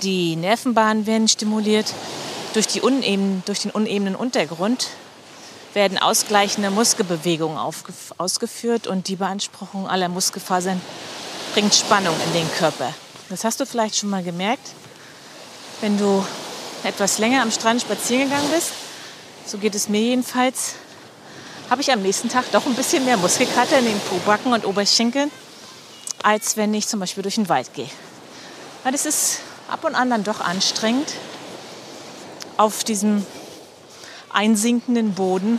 Die 0.04 0.36
Nervenbahnen 0.36 1.06
werden 1.06 1.28
stimuliert, 1.28 1.86
durch, 2.52 2.66
die 2.66 2.82
uneben, 2.82 3.42
durch 3.46 3.60
den 3.60 3.70
unebenen 3.70 4.14
Untergrund 4.14 4.88
werden 5.72 5.96
ausgleichende 5.96 6.70
Muskelbewegungen 6.70 7.56
ausgeführt 8.18 8.86
und 8.86 9.08
die 9.08 9.16
Beanspruchung 9.16 9.88
aller 9.88 10.10
Muskelfasern 10.10 10.78
bringt 11.54 11.74
Spannung 11.74 12.14
in 12.26 12.32
den 12.34 12.52
Körper. 12.52 12.92
Das 13.30 13.44
hast 13.44 13.60
du 13.60 13.66
vielleicht 13.66 13.96
schon 13.96 14.10
mal 14.10 14.22
gemerkt, 14.22 14.72
wenn 15.80 15.96
du 15.96 16.22
etwas 16.82 17.16
länger 17.18 17.40
am 17.40 17.50
Strand 17.50 17.80
spazieren 17.80 18.28
gegangen 18.28 18.50
bist. 18.54 18.72
So 19.46 19.56
geht 19.56 19.74
es 19.74 19.88
mir 19.88 20.02
jedenfalls. 20.02 20.74
habe 21.70 21.80
ich 21.80 21.90
am 21.90 22.02
nächsten 22.02 22.28
Tag 22.28 22.44
doch 22.52 22.66
ein 22.66 22.74
bisschen 22.74 23.06
mehr 23.06 23.16
Muskelkater 23.16 23.78
in 23.78 23.86
den 23.86 24.00
Pobacken 24.00 24.52
und 24.52 24.66
Oberschenkeln, 24.66 25.30
als 26.22 26.58
wenn 26.58 26.74
ich 26.74 26.86
zum 26.86 27.00
Beispiel 27.00 27.22
durch 27.22 27.36
den 27.36 27.48
Wald 27.48 27.72
gehe. 27.72 27.88
Weil 28.82 28.92
das 28.92 29.06
ist 29.06 29.40
ab 29.74 29.82
und 29.82 29.96
an 29.96 30.08
dann 30.08 30.22
doch 30.22 30.40
anstrengend, 30.40 31.08
auf 32.58 32.84
diesem 32.84 33.26
einsinkenden 34.32 35.14
Boden 35.14 35.58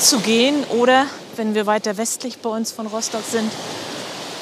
zu 0.00 0.18
gehen 0.18 0.64
oder 0.70 1.06
wenn 1.36 1.54
wir 1.54 1.66
weiter 1.66 1.96
westlich 1.98 2.38
bei 2.38 2.50
uns 2.50 2.72
von 2.72 2.88
Rostock 2.88 3.22
sind, 3.30 3.48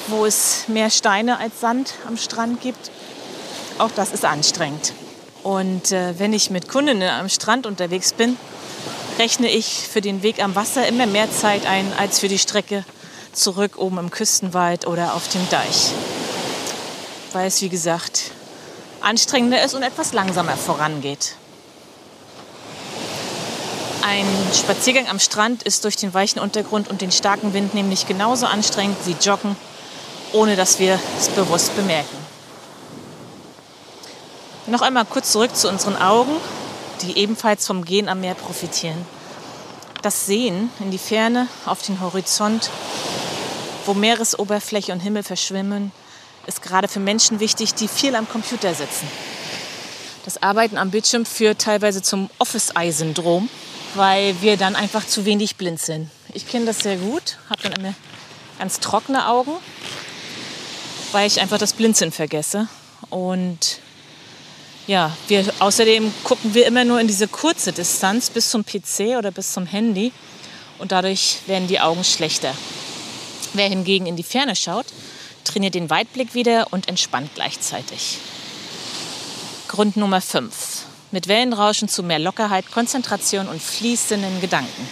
wo 0.06 0.24
es 0.24 0.64
mehr 0.68 0.88
Steine 0.88 1.38
als 1.38 1.60
Sand 1.60 1.92
am 2.08 2.16
Strand 2.16 2.62
gibt. 2.62 2.90
Auch 3.76 3.90
das 3.94 4.12
ist 4.12 4.24
anstrengend. 4.24 4.94
Und 5.42 5.92
äh, 5.92 6.18
wenn 6.18 6.32
ich 6.32 6.48
mit 6.48 6.66
Kundinnen 6.66 7.10
am 7.10 7.28
Strand 7.28 7.66
unterwegs 7.66 8.14
bin, 8.14 8.38
rechne 9.18 9.50
ich 9.50 9.88
für 9.92 10.00
den 10.00 10.22
Weg 10.22 10.42
am 10.42 10.54
Wasser 10.54 10.88
immer 10.88 11.04
mehr 11.04 11.30
Zeit 11.30 11.66
ein 11.66 11.92
als 11.98 12.18
für 12.18 12.28
die 12.28 12.38
Strecke 12.38 12.86
zurück 13.34 13.76
oben 13.76 13.98
im 13.98 14.10
Küstenwald 14.10 14.86
oder 14.86 15.12
auf 15.12 15.28
dem 15.28 15.46
Deich. 15.50 15.92
Weil 17.34 17.46
es, 17.46 17.60
wie 17.60 17.68
gesagt, 17.68 18.32
anstrengender 19.02 19.62
ist 19.64 19.74
und 19.74 19.82
etwas 19.82 20.12
langsamer 20.12 20.56
vorangeht. 20.56 21.36
Ein 24.02 24.26
Spaziergang 24.54 25.08
am 25.08 25.20
Strand 25.20 25.62
ist 25.62 25.84
durch 25.84 25.96
den 25.96 26.14
weichen 26.14 26.40
Untergrund 26.40 26.88
und 26.88 27.00
den 27.00 27.12
starken 27.12 27.52
Wind 27.52 27.74
nämlich 27.74 28.06
genauso 28.06 28.46
anstrengend 28.46 28.96
wie 29.04 29.16
Joggen, 29.20 29.56
ohne 30.32 30.56
dass 30.56 30.78
wir 30.78 30.98
es 31.18 31.28
bewusst 31.28 31.76
bemerken. 31.76 32.16
Noch 34.66 34.82
einmal 34.82 35.04
kurz 35.04 35.32
zurück 35.32 35.54
zu 35.54 35.68
unseren 35.68 35.96
Augen, 35.96 36.32
die 37.02 37.18
ebenfalls 37.18 37.66
vom 37.66 37.84
Gehen 37.84 38.08
am 38.08 38.20
Meer 38.20 38.34
profitieren. 38.34 39.04
Das 40.02 40.26
Sehen 40.26 40.70
in 40.80 40.90
die 40.90 40.98
Ferne, 40.98 41.48
auf 41.66 41.82
den 41.82 42.00
Horizont, 42.00 42.70
wo 43.84 43.94
Meeresoberfläche 43.94 44.92
und 44.92 45.00
Himmel 45.00 45.22
verschwimmen, 45.22 45.92
ist 46.50 46.62
gerade 46.62 46.88
für 46.88 47.00
Menschen 47.00 47.40
wichtig, 47.40 47.74
die 47.74 47.88
viel 47.88 48.14
am 48.14 48.28
Computer 48.28 48.74
sitzen. 48.74 49.08
Das 50.26 50.42
Arbeiten 50.42 50.76
am 50.76 50.90
Bildschirm 50.90 51.24
führt 51.24 51.60
teilweise 51.60 52.02
zum 52.02 52.28
Office-Eye-Syndrom 52.38 53.48
weil 53.94 54.40
wir 54.40 54.56
dann 54.56 54.76
einfach 54.76 55.06
zu 55.06 55.24
wenig 55.24 55.56
blind 55.56 55.80
sind. 55.80 56.10
Ich 56.32 56.48
kenne 56.48 56.66
das 56.66 56.80
sehr 56.80 56.96
gut, 56.96 57.38
habe 57.48 57.62
dann 57.62 57.72
immer 57.72 57.94
ganz 58.58 58.80
trockene 58.80 59.26
Augen, 59.26 59.52
weil 61.12 61.26
ich 61.26 61.40
einfach 61.40 61.58
das 61.58 61.72
Blinzeln 61.72 62.12
vergesse. 62.12 62.68
Und 63.08 63.80
ja, 64.86 65.16
wir, 65.28 65.44
außerdem 65.58 66.12
gucken 66.24 66.54
wir 66.54 66.66
immer 66.66 66.84
nur 66.84 67.00
in 67.00 67.06
diese 67.06 67.28
kurze 67.28 67.72
Distanz 67.72 68.30
bis 68.30 68.50
zum 68.50 68.64
PC 68.64 69.16
oder 69.18 69.30
bis 69.30 69.52
zum 69.52 69.66
Handy 69.66 70.12
und 70.78 70.92
dadurch 70.92 71.38
werden 71.46 71.68
die 71.68 71.80
Augen 71.80 72.04
schlechter. 72.04 72.54
Wer 73.52 73.68
hingegen 73.68 74.06
in 74.06 74.16
die 74.16 74.22
Ferne 74.22 74.54
schaut, 74.54 74.86
trainiert 75.44 75.74
den 75.74 75.90
Weitblick 75.90 76.34
wieder 76.34 76.68
und 76.70 76.88
entspannt 76.88 77.30
gleichzeitig. 77.34 78.18
Grund 79.68 79.96
Nummer 79.96 80.20
5. 80.20 80.86
Mit 81.12 81.28
Wellenrauschen 81.28 81.88
zu 81.88 82.02
mehr 82.02 82.18
Lockerheit, 82.18 82.70
Konzentration 82.70 83.48
und 83.48 83.62
fließenden 83.62 84.40
Gedanken. 84.40 84.88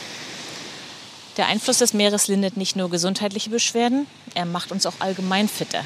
Der 1.36 1.46
Einfluss 1.46 1.78
des 1.78 1.94
Meeres 1.94 2.26
lindert 2.26 2.56
nicht 2.56 2.74
nur 2.74 2.90
gesundheitliche 2.90 3.50
Beschwerden, 3.50 4.06
er 4.34 4.44
macht 4.44 4.72
uns 4.72 4.86
auch 4.86 4.94
allgemein 4.98 5.48
fitter. 5.48 5.84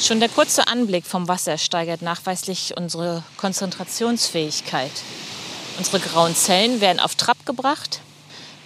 Schon 0.00 0.20
der 0.20 0.28
kurze 0.28 0.68
Anblick 0.68 1.04
vom 1.04 1.28
Wasser 1.28 1.58
steigert 1.58 2.02
nachweislich 2.02 2.74
unsere 2.76 3.24
Konzentrationsfähigkeit. 3.36 4.92
Unsere 5.76 6.00
grauen 6.00 6.34
Zellen 6.34 6.80
werden 6.80 7.00
auf 7.00 7.14
Trab 7.14 7.44
gebracht, 7.46 8.00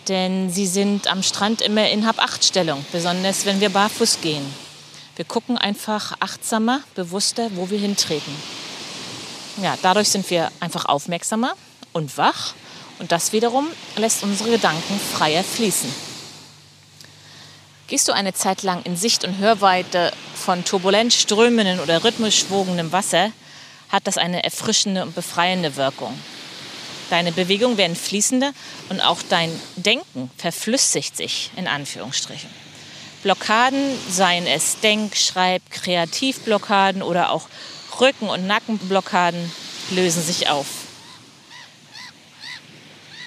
denn 0.08 0.50
sie 0.50 0.66
sind 0.66 1.06
am 1.06 1.22
Strand 1.22 1.62
immer 1.62 1.88
in 1.90 2.06
Hab-Acht-Stellung, 2.06 2.84
besonders 2.92 3.44
wenn 3.44 3.60
wir 3.60 3.70
barfuß 3.70 4.20
gehen. 4.20 4.44
Wir 5.16 5.24
gucken 5.24 5.58
einfach 5.58 6.14
achtsamer, 6.20 6.80
bewusster, 6.94 7.50
wo 7.54 7.68
wir 7.68 7.78
hintreten. 7.78 8.34
Ja, 9.62 9.76
dadurch 9.82 10.08
sind 10.08 10.28
wir 10.30 10.50
einfach 10.60 10.86
aufmerksamer 10.86 11.52
und 11.92 12.16
wach 12.16 12.54
und 12.98 13.12
das 13.12 13.32
wiederum 13.32 13.66
lässt 13.96 14.22
unsere 14.22 14.50
Gedanken 14.50 14.98
freier 14.98 15.44
fließen. 15.44 15.92
Gehst 17.88 18.08
du 18.08 18.12
eine 18.12 18.32
Zeit 18.32 18.62
lang 18.62 18.82
in 18.84 18.96
Sicht- 18.96 19.24
und 19.24 19.36
Hörweite 19.36 20.12
von 20.34 20.64
turbulent 20.64 21.12
strömenden 21.12 21.80
oder 21.80 22.02
rhythmisch 22.02 22.46
wogendem 22.48 22.90
Wasser, 22.90 23.32
hat 23.90 24.06
das 24.06 24.16
eine 24.16 24.42
erfrischende 24.42 25.02
und 25.02 25.14
befreiende 25.14 25.76
Wirkung. 25.76 26.18
Deine 27.10 27.32
Bewegungen 27.32 27.76
werden 27.76 27.94
fließender 27.94 28.52
und 28.88 29.02
auch 29.02 29.20
dein 29.28 29.50
Denken 29.76 30.30
verflüssigt 30.38 31.14
sich 31.14 31.50
in 31.56 31.68
Anführungsstrichen. 31.68 32.61
Blockaden, 33.22 33.96
seien 34.10 34.46
es 34.46 34.80
Denk-, 34.80 35.16
Schreib-, 35.16 35.70
Kreativblockaden 35.70 37.02
oder 37.02 37.30
auch 37.30 37.48
Rücken- 38.00 38.28
und 38.28 38.46
Nackenblockaden 38.46 39.50
lösen 39.90 40.22
sich 40.22 40.48
auf. 40.48 40.66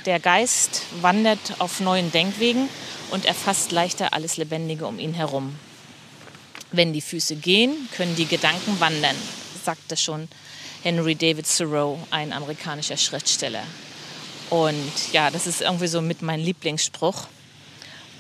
Der 0.05 0.19
Geist 0.19 0.83
wandert 1.01 1.39
auf 1.59 1.79
neuen 1.79 2.11
Denkwegen 2.11 2.69
und 3.11 3.25
erfasst 3.25 3.71
leichter 3.71 4.13
alles 4.13 4.37
Lebendige 4.37 4.85
um 4.85 4.99
ihn 4.99 5.13
herum. 5.13 5.55
Wenn 6.71 6.93
die 6.93 7.01
Füße 7.01 7.37
gehen, 7.37 7.89
können 7.95 8.15
die 8.15 8.27
Gedanken 8.27 8.79
wandern, 8.79 9.15
sagte 9.63 9.95
schon 9.97 10.27
Henry 10.83 11.15
David 11.15 11.47
Thoreau, 11.47 11.99
ein 12.11 12.33
amerikanischer 12.33 12.97
Schriftsteller. 12.97 13.63
Und 14.49 14.91
ja, 15.11 15.31
das 15.31 15.47
ist 15.47 15.61
irgendwie 15.61 15.87
so 15.87 16.01
mit 16.01 16.21
meinem 16.21 16.43
Lieblingsspruch. 16.43 17.27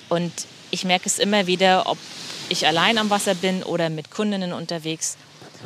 Und 0.09 0.31
ich 0.75 0.83
merke 0.83 1.07
es 1.07 1.19
immer 1.19 1.47
wieder, 1.47 1.87
ob 1.87 1.97
ich 2.49 2.67
allein 2.67 2.97
am 2.97 3.09
Wasser 3.09 3.33
bin 3.33 3.63
oder 3.63 3.89
mit 3.89 4.11
Kundinnen 4.11 4.51
unterwegs 4.51 5.15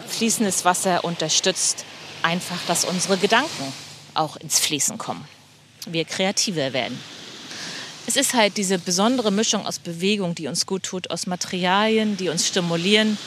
fließendes 0.07 0.65
Wasser 0.65 1.03
unterstützt 1.03 1.83
einfach, 2.21 2.59
dass 2.67 2.85
unsere 2.85 3.17
Gedanken 3.17 3.73
auch 4.13 4.35
ins 4.37 4.59
Fließen 4.59 4.99
kommen. 4.99 5.25
Wir 5.87 6.05
kreativer 6.05 6.73
werden. 6.73 6.99
Es 8.05 8.15
ist 8.15 8.35
halt 8.35 8.57
diese 8.57 8.77
besondere 8.77 9.31
Mischung 9.31 9.65
aus 9.65 9.79
Bewegung, 9.79 10.35
die 10.35 10.47
uns 10.47 10.67
gut 10.67 10.83
tut, 10.83 11.09
aus 11.09 11.25
Materialien, 11.25 12.15
die 12.15 12.29
uns 12.29 12.47
stimulieren 12.47 13.17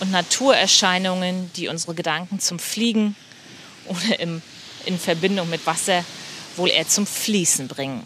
und 0.00 0.10
Naturerscheinungen, 0.10 1.52
die 1.54 1.68
unsere 1.68 1.94
Gedanken 1.94 2.40
zum 2.40 2.58
Fliegen 2.58 3.14
oder 3.86 4.18
im, 4.18 4.42
in 4.86 4.98
Verbindung 4.98 5.48
mit 5.48 5.64
Wasser 5.66 6.04
wohl 6.56 6.70
eher 6.70 6.88
zum 6.88 7.06
Fließen 7.06 7.68
bringen. 7.68 8.04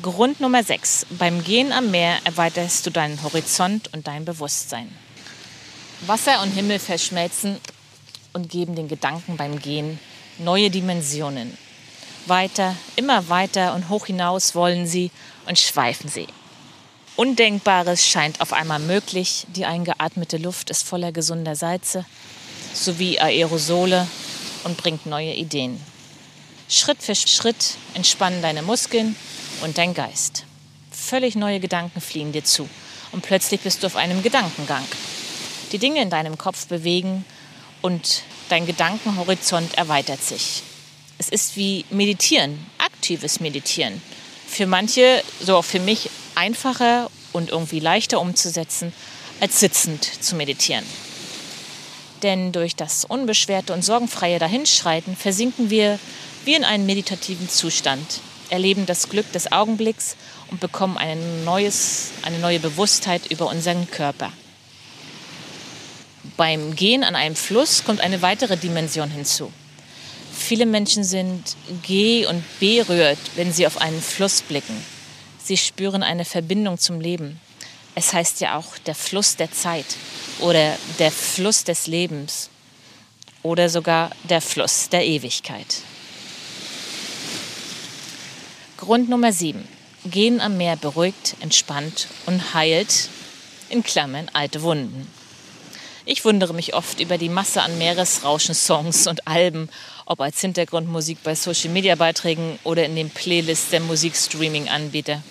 Grund 0.00 0.40
Nummer 0.40 0.64
6. 0.64 1.06
Beim 1.10 1.44
Gehen 1.44 1.70
am 1.70 1.90
Meer 1.90 2.16
erweiterst 2.24 2.86
du 2.86 2.90
deinen 2.90 3.22
Horizont 3.22 3.92
und 3.92 4.06
dein 4.06 4.24
Bewusstsein. 4.24 4.90
Wasser 6.06 6.40
und 6.40 6.50
Himmel 6.52 6.78
verschmelzen 6.78 7.58
und 8.32 8.48
geben 8.48 8.74
den 8.74 8.88
Gedanken 8.88 9.36
beim 9.36 9.60
Gehen 9.60 10.00
neue 10.38 10.70
Dimensionen. 10.70 11.58
Weiter, 12.24 12.74
immer 12.96 13.28
weiter 13.28 13.74
und 13.74 13.90
hoch 13.90 14.06
hinaus 14.06 14.54
wollen 14.54 14.86
sie 14.86 15.10
und 15.46 15.58
schweifen 15.58 16.08
sie. 16.08 16.26
Undenkbares 17.16 18.06
scheint 18.08 18.40
auf 18.40 18.54
einmal 18.54 18.78
möglich. 18.78 19.46
Die 19.54 19.66
eingeatmete 19.66 20.38
Luft 20.38 20.70
ist 20.70 20.84
voller 20.84 21.12
gesunder 21.12 21.54
Salze 21.54 22.06
sowie 22.72 23.18
Aerosole 23.18 24.08
und 24.64 24.78
bringt 24.78 25.04
neue 25.04 25.34
Ideen. 25.34 25.78
Schritt 26.70 27.02
für 27.02 27.14
Schritt 27.14 27.76
entspannen 27.92 28.40
deine 28.40 28.62
Muskeln 28.62 29.16
und 29.62 29.78
dein 29.78 29.94
Geist. 29.94 30.44
Völlig 30.90 31.34
neue 31.34 31.60
Gedanken 31.60 32.00
fliegen 32.00 32.32
dir 32.32 32.44
zu 32.44 32.68
und 33.12 33.22
plötzlich 33.22 33.60
bist 33.60 33.82
du 33.82 33.86
auf 33.86 33.96
einem 33.96 34.22
Gedankengang 34.22 34.84
die 35.72 35.78
Dinge 35.78 36.02
in 36.02 36.10
deinem 36.10 36.38
Kopf 36.38 36.66
bewegen 36.66 37.24
und 37.80 38.22
dein 38.48 38.66
Gedankenhorizont 38.66 39.74
erweitert 39.74 40.22
sich. 40.22 40.62
Es 41.18 41.28
ist 41.28 41.56
wie 41.56 41.84
Meditieren, 41.90 42.66
aktives 42.78 43.40
Meditieren. 43.40 44.02
Für 44.46 44.66
manche, 44.66 45.22
so 45.40 45.56
auch 45.56 45.64
für 45.64 45.80
mich, 45.80 46.10
einfacher 46.34 47.10
und 47.32 47.50
irgendwie 47.50 47.80
leichter 47.80 48.20
umzusetzen, 48.20 48.92
als 49.40 49.60
sitzend 49.60 50.04
zu 50.04 50.36
meditieren. 50.36 50.84
Denn 52.22 52.52
durch 52.52 52.76
das 52.76 53.04
unbeschwerte 53.04 53.72
und 53.72 53.82
sorgenfreie 53.82 54.38
Dahinschreiten 54.38 55.16
versinken 55.16 55.70
wir 55.70 55.98
wie 56.44 56.54
in 56.54 56.64
einen 56.64 56.86
meditativen 56.86 57.48
Zustand, 57.48 58.20
erleben 58.52 58.86
das 58.86 59.08
Glück 59.08 59.32
des 59.32 59.50
Augenblicks 59.50 60.16
und 60.50 60.60
bekommen 60.60 60.96
ein 60.96 61.44
neues, 61.44 62.10
eine 62.22 62.38
neue 62.38 62.60
Bewusstheit 62.60 63.26
über 63.30 63.46
unseren 63.46 63.90
Körper 63.90 64.30
beim 66.36 66.74
Gehen 66.74 67.04
an 67.04 67.14
einem 67.14 67.36
Fluss 67.36 67.84
kommt 67.84 68.00
eine 68.00 68.22
weitere 68.22 68.56
Dimension 68.56 69.10
hinzu. 69.10 69.52
Viele 70.32 70.66
Menschen 70.66 71.04
sind 71.04 71.56
geh- 71.82 72.26
und 72.26 72.42
berührt, 72.58 73.18
wenn 73.36 73.52
sie 73.52 73.66
auf 73.66 73.80
einen 73.80 74.00
Fluss 74.00 74.42
blicken. 74.42 74.84
Sie 75.42 75.56
spüren 75.56 76.02
eine 76.02 76.24
Verbindung 76.24 76.78
zum 76.78 77.00
Leben. 77.00 77.40
Es 77.94 78.12
heißt 78.12 78.40
ja 78.40 78.56
auch 78.56 78.78
der 78.78 78.94
Fluss 78.94 79.36
der 79.36 79.52
Zeit 79.52 79.86
oder 80.40 80.76
der 80.98 81.10
Fluss 81.10 81.64
des 81.64 81.86
Lebens 81.86 82.48
oder 83.42 83.68
sogar 83.68 84.10
der 84.24 84.40
Fluss 84.40 84.88
der 84.88 85.04
Ewigkeit. 85.04 85.82
Grund 88.82 89.08
Nummer 89.08 89.32
7. 89.32 89.62
Gehen 90.06 90.40
am 90.40 90.56
Meer 90.56 90.74
beruhigt, 90.74 91.36
entspannt 91.38 92.08
und 92.26 92.52
heilt, 92.52 93.10
in 93.68 93.84
Klammern 93.84 94.28
alte 94.32 94.62
Wunden. 94.62 95.06
Ich 96.04 96.24
wundere 96.24 96.52
mich 96.52 96.74
oft 96.74 96.98
über 96.98 97.16
die 97.16 97.28
Masse 97.28 97.62
an 97.62 97.78
Meeresrauschen-Songs 97.78 99.06
und 99.06 99.28
Alben, 99.28 99.68
ob 100.04 100.20
als 100.20 100.40
Hintergrundmusik 100.40 101.22
bei 101.22 101.36
Social-Media-Beiträgen 101.36 102.58
oder 102.64 102.84
in 102.84 102.96
den 102.96 103.10
Playlists 103.10 103.70
der 103.70 103.78
Musikstreaming-Anbieter. 103.78 105.22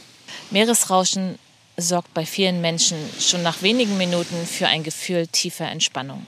Meeresrauschen 0.51 1.38
sorgt 1.75 2.13
bei 2.13 2.25
vielen 2.25 2.62
Menschen 2.62 3.00
schon 3.20 3.43
nach 3.43 3.62
wenigen 3.62 3.98
Minuten 3.98 4.48
für 4.48 4.67
ein 4.67 4.84
Gefühl 4.84 5.27
tiefer 5.27 5.70
Entspannung. 5.70 6.25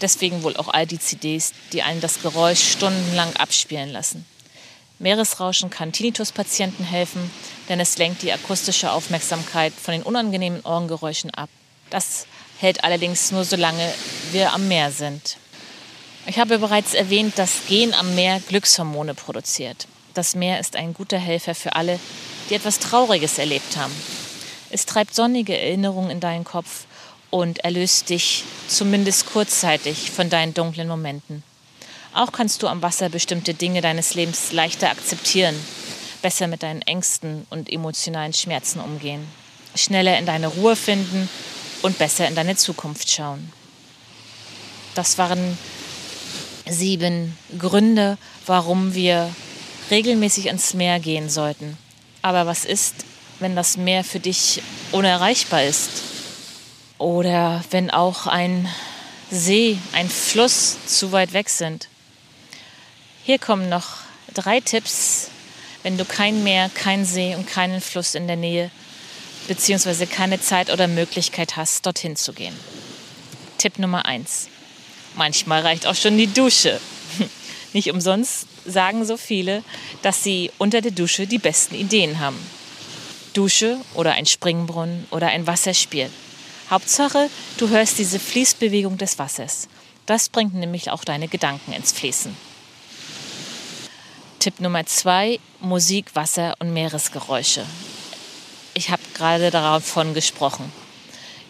Deswegen 0.00 0.42
wohl 0.42 0.56
auch 0.56 0.66
all 0.66 0.88
die 0.88 0.98
CDs, 0.98 1.52
die 1.72 1.82
einen 1.82 2.00
das 2.00 2.22
Geräusch 2.22 2.72
stundenlang 2.72 3.36
abspielen 3.36 3.92
lassen. 3.92 4.26
Meeresrauschen 4.98 5.70
kann 5.70 5.92
Tinnitus-Patienten 5.92 6.84
helfen, 6.84 7.30
denn 7.68 7.80
es 7.80 7.98
lenkt 7.98 8.22
die 8.22 8.32
akustische 8.32 8.92
Aufmerksamkeit 8.92 9.72
von 9.72 9.92
den 9.92 10.02
unangenehmen 10.02 10.60
Ohrengeräuschen 10.64 11.30
ab. 11.32 11.48
Das 11.90 12.26
hält 12.58 12.84
allerdings 12.84 13.32
nur 13.32 13.44
solange 13.44 13.92
wir 14.32 14.52
am 14.52 14.68
Meer 14.68 14.90
sind. 14.92 15.36
Ich 16.26 16.38
habe 16.38 16.58
bereits 16.58 16.94
erwähnt, 16.94 17.38
dass 17.38 17.66
Gehen 17.66 17.92
am 17.92 18.14
Meer 18.14 18.40
Glückshormone 18.48 19.14
produziert. 19.14 19.86
Das 20.14 20.34
Meer 20.34 20.60
ist 20.60 20.76
ein 20.76 20.94
guter 20.94 21.18
Helfer 21.18 21.54
für 21.54 21.74
alle, 21.74 21.98
die 22.48 22.54
etwas 22.54 22.78
Trauriges 22.78 23.38
erlebt 23.38 23.76
haben. 23.76 23.94
Es 24.70 24.86
treibt 24.86 25.14
sonnige 25.14 25.58
Erinnerungen 25.58 26.10
in 26.10 26.20
deinen 26.20 26.44
Kopf 26.44 26.86
und 27.30 27.58
erlöst 27.58 28.10
dich 28.10 28.44
zumindest 28.68 29.26
kurzzeitig 29.26 30.10
von 30.10 30.30
deinen 30.30 30.54
dunklen 30.54 30.88
Momenten. 30.88 31.42
Auch 32.14 32.30
kannst 32.30 32.62
du 32.62 32.68
am 32.68 32.80
Wasser 32.80 33.08
bestimmte 33.08 33.54
Dinge 33.54 33.80
deines 33.80 34.14
Lebens 34.14 34.52
leichter 34.52 34.88
akzeptieren, 34.88 35.56
besser 36.22 36.46
mit 36.46 36.62
deinen 36.62 36.80
Ängsten 36.82 37.44
und 37.50 37.68
emotionalen 37.68 38.32
Schmerzen 38.32 38.78
umgehen, 38.78 39.26
schneller 39.74 40.16
in 40.16 40.24
deine 40.24 40.46
Ruhe 40.46 40.76
finden 40.76 41.28
und 41.82 41.98
besser 41.98 42.28
in 42.28 42.36
deine 42.36 42.54
Zukunft 42.54 43.10
schauen. 43.10 43.52
Das 44.94 45.18
waren 45.18 45.58
sieben 46.70 47.36
Gründe, 47.58 48.16
warum 48.46 48.94
wir 48.94 49.34
regelmäßig 49.90 50.46
ans 50.46 50.72
Meer 50.72 51.00
gehen 51.00 51.28
sollten. 51.28 51.76
Aber 52.22 52.46
was 52.46 52.64
ist, 52.64 52.94
wenn 53.40 53.56
das 53.56 53.76
Meer 53.76 54.04
für 54.04 54.20
dich 54.20 54.62
unerreichbar 54.92 55.64
ist? 55.64 55.90
Oder 56.98 57.64
wenn 57.72 57.90
auch 57.90 58.28
ein 58.28 58.68
See, 59.32 59.78
ein 59.92 60.08
Fluss 60.08 60.76
zu 60.86 61.10
weit 61.10 61.32
weg 61.32 61.48
sind? 61.48 61.88
Hier 63.26 63.38
kommen 63.38 63.70
noch 63.70 64.00
drei 64.34 64.60
Tipps, 64.60 65.30
wenn 65.82 65.96
du 65.96 66.04
kein 66.04 66.44
Meer, 66.44 66.70
kein 66.74 67.06
See 67.06 67.34
und 67.34 67.46
keinen 67.46 67.80
Fluss 67.80 68.14
in 68.14 68.26
der 68.26 68.36
Nähe 68.36 68.70
beziehungsweise 69.48 70.06
keine 70.06 70.42
Zeit 70.42 70.70
oder 70.70 70.88
Möglichkeit 70.88 71.56
hast, 71.56 71.86
dorthin 71.86 72.16
zu 72.16 72.34
gehen. 72.34 72.54
Tipp 73.56 73.78
Nummer 73.78 74.04
eins: 74.04 74.48
Manchmal 75.14 75.62
reicht 75.62 75.86
auch 75.86 75.94
schon 75.94 76.18
die 76.18 76.26
Dusche. 76.26 76.78
Nicht 77.72 77.90
umsonst 77.90 78.46
sagen 78.66 79.06
so 79.06 79.16
viele, 79.16 79.64
dass 80.02 80.22
sie 80.22 80.50
unter 80.58 80.82
der 80.82 80.92
Dusche 80.92 81.26
die 81.26 81.38
besten 81.38 81.76
Ideen 81.76 82.18
haben. 82.18 82.38
Dusche 83.32 83.78
oder 83.94 84.12
ein 84.12 84.26
Springbrunnen 84.26 85.06
oder 85.10 85.28
ein 85.28 85.46
Wasserspiel. 85.46 86.10
Hauptsache, 86.68 87.30
du 87.56 87.70
hörst 87.70 87.98
diese 87.98 88.18
Fließbewegung 88.18 88.98
des 88.98 89.18
Wassers. 89.18 89.68
Das 90.04 90.28
bringt 90.28 90.54
nämlich 90.54 90.90
auch 90.90 91.04
deine 91.04 91.28
Gedanken 91.28 91.72
ins 91.72 91.92
Fließen. 91.92 92.53
Tipp 94.44 94.60
Nummer 94.60 94.84
zwei, 94.84 95.40
Musik, 95.60 96.14
Wasser 96.14 96.54
und 96.58 96.74
Meeresgeräusche. 96.74 97.64
Ich 98.74 98.90
habe 98.90 99.00
gerade 99.14 99.50
davon 99.50 100.12
gesprochen. 100.12 100.70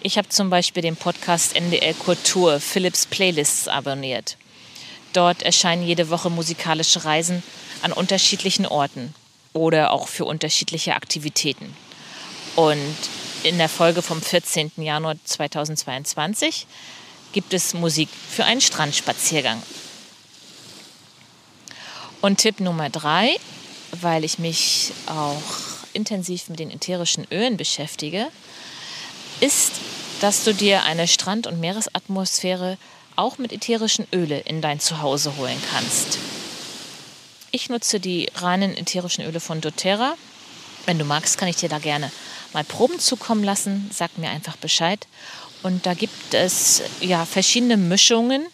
Ich 0.00 0.16
habe 0.16 0.28
zum 0.28 0.48
Beispiel 0.48 0.80
den 0.80 0.94
Podcast 0.94 1.56
NDR 1.56 1.92
Kultur, 1.94 2.60
Philips 2.60 3.04
Playlists 3.06 3.66
abonniert. 3.66 4.36
Dort 5.12 5.42
erscheinen 5.42 5.84
jede 5.84 6.08
Woche 6.08 6.30
musikalische 6.30 7.04
Reisen 7.04 7.42
an 7.82 7.90
unterschiedlichen 7.90 8.64
Orten 8.64 9.12
oder 9.54 9.90
auch 9.90 10.06
für 10.06 10.24
unterschiedliche 10.24 10.94
Aktivitäten. 10.94 11.76
Und 12.54 12.96
in 13.42 13.58
der 13.58 13.68
Folge 13.68 14.02
vom 14.02 14.22
14. 14.22 14.70
Januar 14.76 15.16
2022 15.24 16.68
gibt 17.32 17.54
es 17.54 17.74
Musik 17.74 18.08
für 18.30 18.44
einen 18.44 18.60
Strandspaziergang. 18.60 19.60
Und 22.24 22.38
Tipp 22.38 22.60
Nummer 22.60 22.88
drei, 22.88 23.36
weil 24.00 24.24
ich 24.24 24.38
mich 24.38 24.92
auch 25.08 25.42
intensiv 25.92 26.48
mit 26.48 26.58
den 26.58 26.70
ätherischen 26.70 27.26
Ölen 27.30 27.58
beschäftige, 27.58 28.28
ist, 29.40 29.72
dass 30.22 30.42
du 30.42 30.54
dir 30.54 30.84
eine 30.84 31.06
Strand- 31.06 31.46
und 31.46 31.60
Meeresatmosphäre 31.60 32.78
auch 33.14 33.36
mit 33.36 33.52
ätherischen 33.52 34.06
Öle 34.10 34.38
in 34.38 34.62
dein 34.62 34.80
Zuhause 34.80 35.36
holen 35.36 35.62
kannst. 35.70 36.16
Ich 37.50 37.68
nutze 37.68 38.00
die 38.00 38.30
reinen 38.36 38.74
ätherischen 38.74 39.26
Öle 39.26 39.38
von 39.38 39.60
doTERRA. 39.60 40.14
Wenn 40.86 40.98
du 40.98 41.04
magst, 41.04 41.36
kann 41.36 41.48
ich 41.48 41.56
dir 41.56 41.68
da 41.68 41.78
gerne 41.78 42.10
mal 42.54 42.64
Proben 42.64 43.00
zukommen 43.00 43.44
lassen. 43.44 43.90
Sag 43.92 44.16
mir 44.16 44.30
einfach 44.30 44.56
Bescheid. 44.56 45.06
Und 45.62 45.84
da 45.84 45.92
gibt 45.92 46.32
es 46.32 46.80
ja 47.02 47.26
verschiedene 47.26 47.76
Mischungen, 47.76 48.46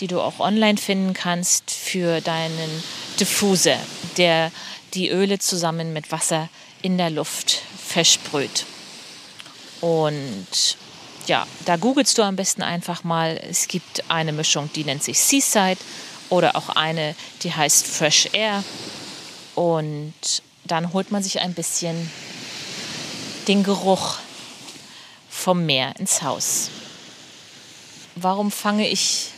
die 0.00 0.06
du 0.06 0.20
auch 0.20 0.38
online 0.38 0.76
finden 0.76 1.14
kannst 1.14 1.70
für 1.70 2.20
deinen 2.20 2.82
Diffuser, 3.20 3.78
der 4.16 4.52
die 4.94 5.10
Öle 5.10 5.38
zusammen 5.38 5.92
mit 5.92 6.12
Wasser 6.12 6.48
in 6.82 6.98
der 6.98 7.10
Luft 7.10 7.62
versprüht. 7.86 8.64
Und 9.80 10.76
ja, 11.26 11.46
da 11.64 11.76
googelst 11.76 12.16
du 12.18 12.22
am 12.22 12.36
besten 12.36 12.62
einfach 12.62 13.04
mal. 13.04 13.40
Es 13.50 13.68
gibt 13.68 14.04
eine 14.08 14.32
Mischung, 14.32 14.70
die 14.74 14.84
nennt 14.84 15.02
sich 15.02 15.18
Seaside 15.20 15.80
oder 16.28 16.56
auch 16.56 16.70
eine, 16.70 17.14
die 17.42 17.52
heißt 17.52 17.86
Fresh 17.86 18.28
Air. 18.32 18.62
Und 19.54 20.14
dann 20.64 20.92
holt 20.92 21.10
man 21.10 21.22
sich 21.22 21.40
ein 21.40 21.54
bisschen 21.54 22.10
den 23.48 23.62
Geruch 23.62 24.18
vom 25.30 25.66
Meer 25.66 25.94
ins 25.98 26.22
Haus. 26.22 26.70
Warum 28.16 28.50
fange 28.50 28.88
ich 28.88 29.28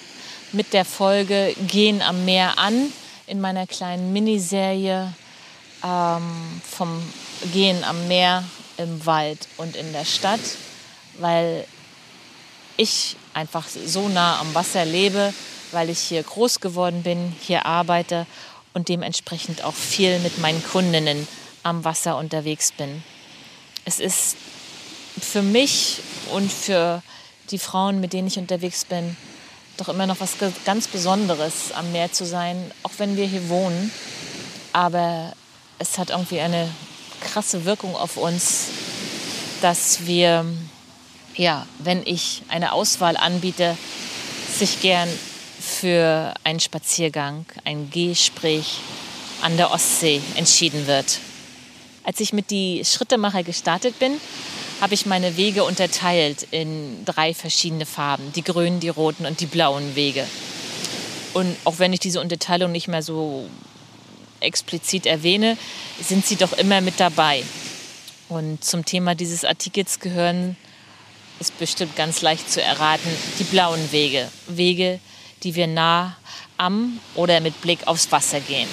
mit 0.53 0.73
der 0.73 0.85
Folge 0.85 1.55
Gehen 1.67 2.01
am 2.01 2.25
Meer 2.25 2.59
an? 2.59 2.93
In 3.29 3.41
meiner 3.41 3.67
kleinen 3.67 4.12
Miniserie 4.12 5.12
ähm, 5.85 6.61
vom 6.69 7.03
Gehen 7.53 7.85
am 7.85 8.09
Meer, 8.09 8.45
im 8.79 9.05
Wald 9.07 9.49
und 9.57 9.77
in 9.77 9.93
der 9.93 10.05
Stadt, 10.05 10.41
weil 11.19 11.64
ich 12.77 13.17
einfach 13.35 13.67
so 13.69 14.09
nah 14.09 14.41
am 14.41 14.55
Wasser 14.55 14.85
lebe, 14.85 15.35
weil 15.73 15.91
ich 15.91 15.99
hier 15.99 16.23
groß 16.23 16.61
geworden 16.61 17.03
bin, 17.03 17.35
hier 17.41 17.67
arbeite 17.67 18.27
und 18.73 18.88
dementsprechend 18.88 19.64
auch 19.64 19.75
viel 19.75 20.19
mit 20.21 20.38
meinen 20.38 20.62
Kundinnen 20.64 21.27
am 21.62 21.85
Wasser 21.85 22.17
unterwegs 22.17 22.73
bin. 22.73 23.03
Es 23.85 24.01
ist 24.01 24.37
für 25.21 25.43
mich 25.43 26.01
und 26.33 26.51
für 26.51 27.03
die 27.51 27.59
Frauen, 27.59 28.01
mit 28.01 28.12
denen 28.12 28.29
ich 28.29 28.38
unterwegs 28.38 28.85
bin, 28.85 29.17
doch 29.79 29.88
immer 29.88 30.07
noch 30.07 30.21
was 30.21 30.33
ganz 30.64 30.88
Besonderes, 30.88 31.73
am 31.73 31.91
Meer 31.93 32.12
zu 32.12 32.27
sein, 32.27 32.71
auch 32.83 32.93
wenn 32.99 33.17
wir 33.17 33.27
hier 33.27 33.49
wohnen. 33.49 33.91
Aber 34.73 35.33
es 35.79 35.99
hat 35.99 36.11
irgendwie 36.11 36.41
eine 36.41 36.69
krasse 37.21 37.64
Wirkung 37.64 37.97
auf 37.97 38.17
uns, 38.17 38.67
dass 39.62 40.07
wir, 40.07 40.45
ja, 41.37 41.67
wenn 41.79 42.03
ich 42.05 42.43
eine 42.49 42.73
Auswahl 42.73 43.17
anbiete, 43.17 43.77
sich 44.59 44.81
gern 44.81 45.09
für 45.61 46.35
einen 46.45 46.61
Spaziergang, 46.61 47.47
ein 47.64 47.91
Gespräch 47.91 48.79
an 49.43 49.57
der 49.57 49.71
Ostsee 49.71 50.21
entschieden 50.35 50.87
wird. 50.87 51.21
Als 52.03 52.21
ich 52.21 52.33
mit 52.33 52.51
die 52.51 52.85
Schrittemacher 52.85 53.43
gestartet 53.43 53.99
bin, 53.99 54.21
habe 54.81 54.95
ich 54.95 55.07
meine 55.07 55.37
Wege 55.37 55.64
unterteilt 55.64 56.47
in 56.51 57.05
drei 57.05 57.35
verschiedene 57.35 57.87
Farben. 57.87 58.33
Die 58.35 58.43
grünen, 58.43 58.81
die 58.81 58.88
roten 58.88 59.27
und 59.27 59.41
die 59.41 59.47
blauen 59.47 59.97
Wege. 59.97 60.27
Und 61.35 61.57
auch 61.64 61.79
wenn 61.79 61.93
ich 61.93 62.01
diese 62.01 62.21
Unterteilung 62.21 62.73
nicht 62.73 62.88
mehr 62.88 63.03
so 63.03 63.49
explizit 64.41 65.07
erwähne, 65.07 65.57
sind 66.01 66.25
sie 66.25 66.37
doch 66.37 66.53
immer 66.53 66.81
mit 66.81 67.01
dabei. 67.01 67.43
Und 68.29 68.64
zum 68.64 68.85
Thema 68.85 69.14
dieses 69.14 69.45
Artikels 69.45 70.01
gehören, 70.01 70.57
ist 71.41 71.59
bestimmt 71.59 71.97
ganz 71.97 72.23
leicht 72.23 72.51
zu 72.51 72.62
erraten, 72.62 73.11
die 73.38 73.45
blauen 73.45 73.93
Wege. 73.93 74.29
Wege, 74.47 75.01
die 75.43 75.55
wir 75.55 75.67
nah 75.67 76.17
am 76.57 77.01
oder 77.14 77.41
mit 77.41 77.61
Blick 77.61 77.87
aufs 77.87 78.11
Wasser 78.12 78.41
gehen. 78.41 78.69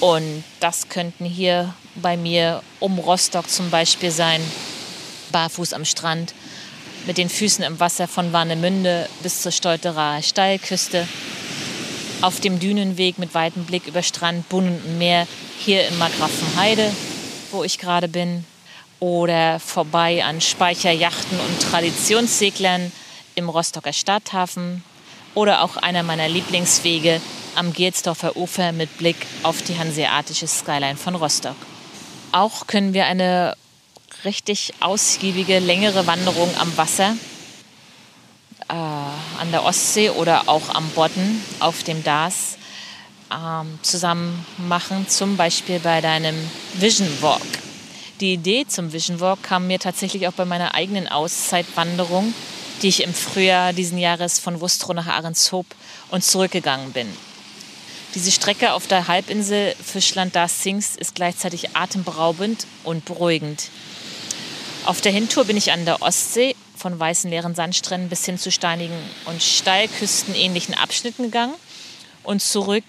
Und 0.00 0.44
das 0.60 0.88
könnten 0.88 1.24
hier 1.24 1.74
bei 1.96 2.16
mir 2.16 2.62
um 2.78 2.98
Rostock 2.98 3.50
zum 3.50 3.70
Beispiel 3.70 4.12
sein, 4.12 4.40
barfuß 5.32 5.72
am 5.72 5.84
Strand, 5.84 6.34
mit 7.06 7.18
den 7.18 7.28
Füßen 7.28 7.64
im 7.64 7.80
Wasser 7.80 8.08
von 8.08 8.32
Warnemünde 8.32 9.08
bis 9.22 9.42
zur 9.42 9.52
Stolterer 9.52 10.22
Steilküste. 10.22 11.06
auf 12.20 12.40
dem 12.40 12.58
Dünenweg 12.58 13.18
mit 13.18 13.34
weitem 13.34 13.64
Blick 13.64 13.86
über 13.86 14.02
Strand, 14.02 14.48
Bunnen 14.48 14.80
und 14.84 14.98
Meer 14.98 15.26
hier 15.58 15.86
in 15.86 15.98
Markgrafenheide, 15.98 16.92
wo 17.52 17.64
ich 17.64 17.78
gerade 17.78 18.08
bin, 18.08 18.44
oder 19.00 19.60
vorbei 19.60 20.24
an 20.24 20.40
Speicherjachten 20.40 21.38
und 21.38 21.62
Traditionsseglern 21.62 22.90
im 23.36 23.48
Rostocker 23.48 23.92
Stadthafen 23.92 24.82
oder 25.34 25.62
auch 25.62 25.76
einer 25.76 26.02
meiner 26.02 26.28
Lieblingswege 26.28 27.20
am 27.54 27.72
Gelsdorfer 27.72 28.36
Ufer 28.36 28.72
mit 28.72 28.98
Blick 28.98 29.16
auf 29.44 29.62
die 29.62 29.78
hanseatische 29.78 30.48
Skyline 30.48 30.96
von 30.96 31.14
Rostock. 31.14 31.56
Auch 32.32 32.66
können 32.66 32.92
wir 32.92 33.06
eine 33.06 33.54
richtig 34.24 34.74
ausgiebige, 34.80 35.58
längere 35.58 36.06
Wanderung 36.06 36.50
am 36.58 36.76
Wasser 36.76 37.16
äh, 38.68 38.72
an 38.72 39.50
der 39.50 39.64
Ostsee 39.64 40.10
oder 40.10 40.48
auch 40.48 40.74
am 40.74 40.88
Bodden 40.90 41.42
auf 41.60 41.82
dem 41.82 42.02
Dars 42.04 42.56
ähm, 43.32 43.78
zusammen 43.82 44.44
machen, 44.56 45.08
zum 45.08 45.36
Beispiel 45.36 45.80
bei 45.80 46.00
deinem 46.00 46.36
Vision 46.74 47.08
Walk. 47.20 47.42
Die 48.20 48.34
Idee 48.34 48.66
zum 48.66 48.92
Vision 48.92 49.20
Walk 49.20 49.42
kam 49.42 49.66
mir 49.66 49.78
tatsächlich 49.78 50.26
auch 50.26 50.32
bei 50.32 50.44
meiner 50.44 50.74
eigenen 50.74 51.08
Auszeitwanderung, 51.08 52.34
die 52.82 52.88
ich 52.88 53.02
im 53.02 53.14
Frühjahr 53.14 53.72
diesen 53.72 53.98
Jahres 53.98 54.38
von 54.38 54.60
Wustrow 54.60 54.94
nach 54.94 55.06
Ahrenshoop 55.06 55.66
und 56.10 56.24
zurückgegangen 56.24 56.92
bin. 56.92 57.08
Diese 58.14 58.32
Strecke 58.32 58.72
auf 58.72 58.86
der 58.86 59.06
Halbinsel 59.06 59.74
Fischland 59.84 60.34
das 60.34 60.62
Sings 60.62 60.96
ist 60.96 61.14
gleichzeitig 61.14 61.76
atemberaubend 61.76 62.66
und 62.82 63.04
beruhigend. 63.04 63.68
Auf 64.88 65.02
der 65.02 65.12
Hintour 65.12 65.44
bin 65.44 65.58
ich 65.58 65.70
an 65.70 65.84
der 65.84 66.00
Ostsee 66.00 66.56
von 66.74 66.98
weißen 66.98 67.28
leeren 67.28 67.54
Sandstränden 67.54 68.08
bis 68.08 68.24
hin 68.24 68.38
zu 68.38 68.50
steinigen 68.50 68.96
und 69.26 69.42
steilküstenähnlichen 69.42 70.72
Abschnitten 70.72 71.24
gegangen 71.24 71.52
und 72.22 72.40
zurück 72.40 72.84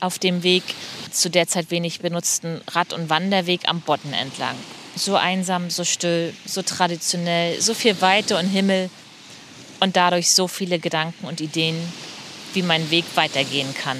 auf 0.00 0.18
dem 0.18 0.42
Weg 0.42 0.62
zu 1.10 1.30
derzeit 1.30 1.70
wenig 1.70 2.00
benutzten 2.00 2.60
Rad- 2.70 2.92
und 2.92 3.08
Wanderweg 3.08 3.62
am 3.66 3.80
Bodden 3.80 4.12
entlang. 4.12 4.54
So 4.94 5.16
einsam, 5.16 5.70
so 5.70 5.84
still, 5.84 6.34
so 6.44 6.60
traditionell, 6.60 7.58
so 7.62 7.72
viel 7.72 7.98
Weite 8.02 8.36
und 8.36 8.48
Himmel 8.48 8.90
und 9.80 9.96
dadurch 9.96 10.32
so 10.32 10.48
viele 10.48 10.78
Gedanken 10.78 11.24
und 11.24 11.40
Ideen, 11.40 11.78
wie 12.52 12.62
mein 12.62 12.90
Weg 12.90 13.06
weitergehen 13.14 13.74
kann. 13.74 13.96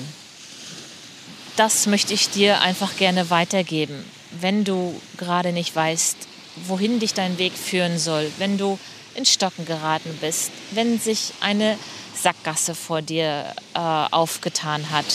Das 1.56 1.86
möchte 1.86 2.12
ich 2.12 2.28
dir 2.28 2.60
einfach 2.60 2.94
gerne 2.96 3.30
weitergeben, 3.30 4.04
wenn 4.38 4.64
du 4.64 5.00
gerade 5.16 5.54
nicht 5.54 5.74
weißt, 5.74 6.28
wohin 6.56 7.00
dich 7.00 7.14
dein 7.14 7.38
Weg 7.38 7.52
führen 7.52 7.98
soll, 7.98 8.30
wenn 8.38 8.58
du 8.58 8.78
in 9.14 9.24
Stocken 9.24 9.64
geraten 9.66 10.16
bist, 10.20 10.50
wenn 10.70 10.98
sich 10.98 11.32
eine 11.40 11.78
Sackgasse 12.14 12.74
vor 12.74 13.02
dir 13.02 13.54
äh, 13.74 13.78
aufgetan 13.78 14.90
hat, 14.90 15.06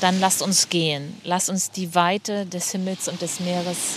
dann 0.00 0.18
lass 0.20 0.42
uns 0.42 0.68
gehen. 0.68 1.20
Lass 1.24 1.48
uns 1.48 1.70
die 1.70 1.94
Weite 1.94 2.46
des 2.46 2.72
Himmels 2.72 3.08
und 3.08 3.22
des 3.22 3.40
Meeres 3.40 3.96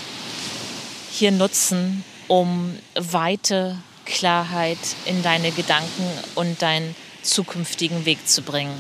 hier 1.12 1.32
nutzen, 1.32 2.04
um 2.28 2.78
weite 2.95 3.78
Klarheit 4.06 4.78
in 5.06 5.23
deine 5.23 5.51
Gedanken 5.51 6.08
und 6.36 6.62
deinen 6.62 6.95
zukünftigen 7.23 8.06
Weg 8.06 8.28
zu 8.28 8.41
bringen. 8.41 8.78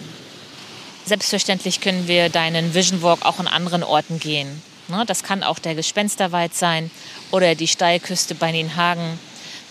Selbstverständlich 1.05 1.81
können 1.81 2.07
wir 2.07 2.29
deinen 2.29 2.73
Vision 2.73 3.01
Walk 3.01 3.25
auch 3.25 3.39
an 3.39 3.47
anderen 3.47 3.83
Orten 3.83 4.19
gehen. 4.19 4.61
Ne, 4.87 5.03
das 5.05 5.23
kann 5.23 5.43
auch 5.43 5.57
der 5.57 5.73
Gespensterwald 5.73 6.53
sein 6.53 6.91
oder 7.31 7.55
die 7.55 7.67
Steilküste 7.67 8.35
bei 8.35 8.51
Nienhagen, 8.51 9.19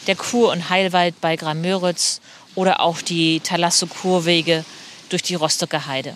der 0.06 0.16
Kur- 0.16 0.50
und 0.50 0.70
Heilwald 0.70 1.20
bei 1.20 1.36
Gramöritz 1.36 2.20
oder 2.56 2.80
auch 2.80 3.00
die 3.00 3.40
Talasso-Kurwege 3.40 4.64
durch 5.08 5.22
die 5.22 5.36
Rostocker 5.36 5.86
Heide. 5.86 6.14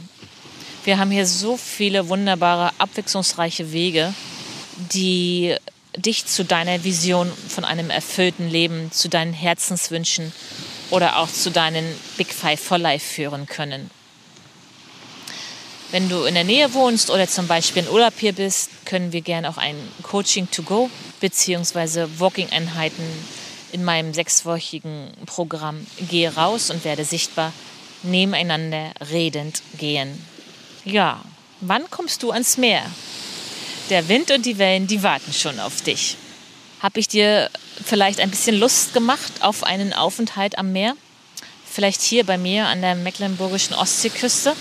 Wir 0.84 0.98
haben 0.98 1.11
hier 1.11 1.26
so 1.26 1.56
viele 1.56 2.08
wunderbare, 2.08 2.72
abwechslungsreiche 2.78 3.72
Wege, 3.72 4.14
die 4.92 5.54
dich 5.96 6.26
zu 6.26 6.44
deiner 6.44 6.82
Vision 6.84 7.30
von 7.48 7.64
einem 7.64 7.90
erfüllten 7.90 8.48
Leben, 8.48 8.90
zu 8.92 9.08
deinen 9.08 9.32
Herzenswünschen 9.32 10.32
oder 10.90 11.18
auch 11.18 11.30
zu 11.30 11.50
deinen 11.50 11.84
Big 12.16 12.32
Five 12.32 12.61
for 12.61 12.78
Life 12.78 13.14
führen 13.14 13.46
können. 13.46 13.90
Wenn 15.90 16.11
du 16.11 16.24
in 16.24 16.35
der 16.35 16.44
Nähe 16.44 16.74
wohnst 16.74 17.09
oder 17.11 17.27
zum 17.27 17.46
Beispiel 17.46 17.83
in 17.83 17.88
Urlaub 17.88 18.12
hier 18.18 18.35
bist, 18.35 18.68
können 18.85 19.12
wir 19.12 19.22
gerne 19.22 19.48
auch 19.48 19.57
ein 19.57 19.77
Coaching 20.03 20.51
to 20.51 20.62
go 20.62 20.90
bzw. 21.20 22.07
Walking-Einheiten 22.18 23.05
in 23.72 23.85
meinem 23.85 24.12
sechswöchigen 24.12 25.11
Programm 25.24 25.87
Gehe 26.11 26.35
raus 26.35 26.70
und 26.70 26.85
werde 26.85 27.05
sichtbar 27.05 27.55
nebeneinander 28.03 28.92
redend 29.11 29.62
gehen. 29.79 30.22
Ja, 30.85 31.22
wann 31.61 31.88
kommst 31.90 32.22
du 32.22 32.33
ans 32.33 32.59
Meer? 32.59 32.83
Der 33.88 34.09
Wind 34.09 34.31
und 34.31 34.44
die 34.44 34.59
Wellen, 34.59 34.87
die 34.87 35.03
warten 35.03 35.33
schon 35.33 35.59
auf 35.59 35.81
dich. 35.81 36.16
Habe 36.81 37.01
ich 37.01 37.09
dir 37.09 37.51
vielleicht 37.83 38.20
ein 38.20 38.31
bisschen 38.31 38.59
Lust 38.59 38.92
gemacht 38.92 39.33
auf 39.40 39.64
einen 39.64 39.94
Aufenthalt 39.94 40.59
am 40.59 40.72
Meer? 40.72 40.94
Vielleicht 41.64 42.03
hier 42.03 42.24
bei 42.24 42.37
mir 42.37 42.66
an 42.66 42.83
der 42.83 42.94
mecklenburgischen 42.94 43.74
Ostseeküste? 43.74 44.55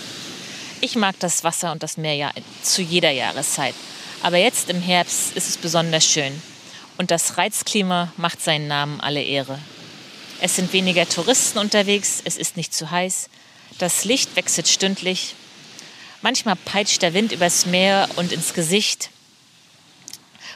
Ich 0.80 0.96
mag 0.96 1.18
das 1.18 1.44
Wasser 1.44 1.72
und 1.72 1.82
das 1.82 1.96
Meer 1.96 2.14
ja 2.14 2.30
zu 2.62 2.82
jeder 2.82 3.10
Jahreszeit. 3.10 3.74
Aber 4.22 4.36
jetzt 4.36 4.70
im 4.70 4.80
Herbst 4.80 5.36
ist 5.36 5.48
es 5.48 5.56
besonders 5.56 6.04
schön. 6.04 6.42
Und 6.96 7.10
das 7.10 7.38
Reizklima 7.38 8.12
macht 8.16 8.42
seinen 8.42 8.68
Namen 8.68 9.00
alle 9.00 9.22
Ehre. 9.22 9.58
Es 10.40 10.56
sind 10.56 10.72
weniger 10.72 11.08
Touristen 11.08 11.58
unterwegs, 11.58 12.20
es 12.24 12.36
ist 12.36 12.56
nicht 12.56 12.72
zu 12.72 12.90
heiß, 12.90 13.28
das 13.78 14.04
Licht 14.04 14.36
wechselt 14.36 14.68
stündlich 14.68 15.34
Manchmal 16.20 16.56
peitscht 16.56 17.02
der 17.02 17.14
Wind 17.14 17.30
übers 17.30 17.64
Meer 17.66 18.08
und 18.16 18.32
ins 18.32 18.52
Gesicht. 18.52 19.10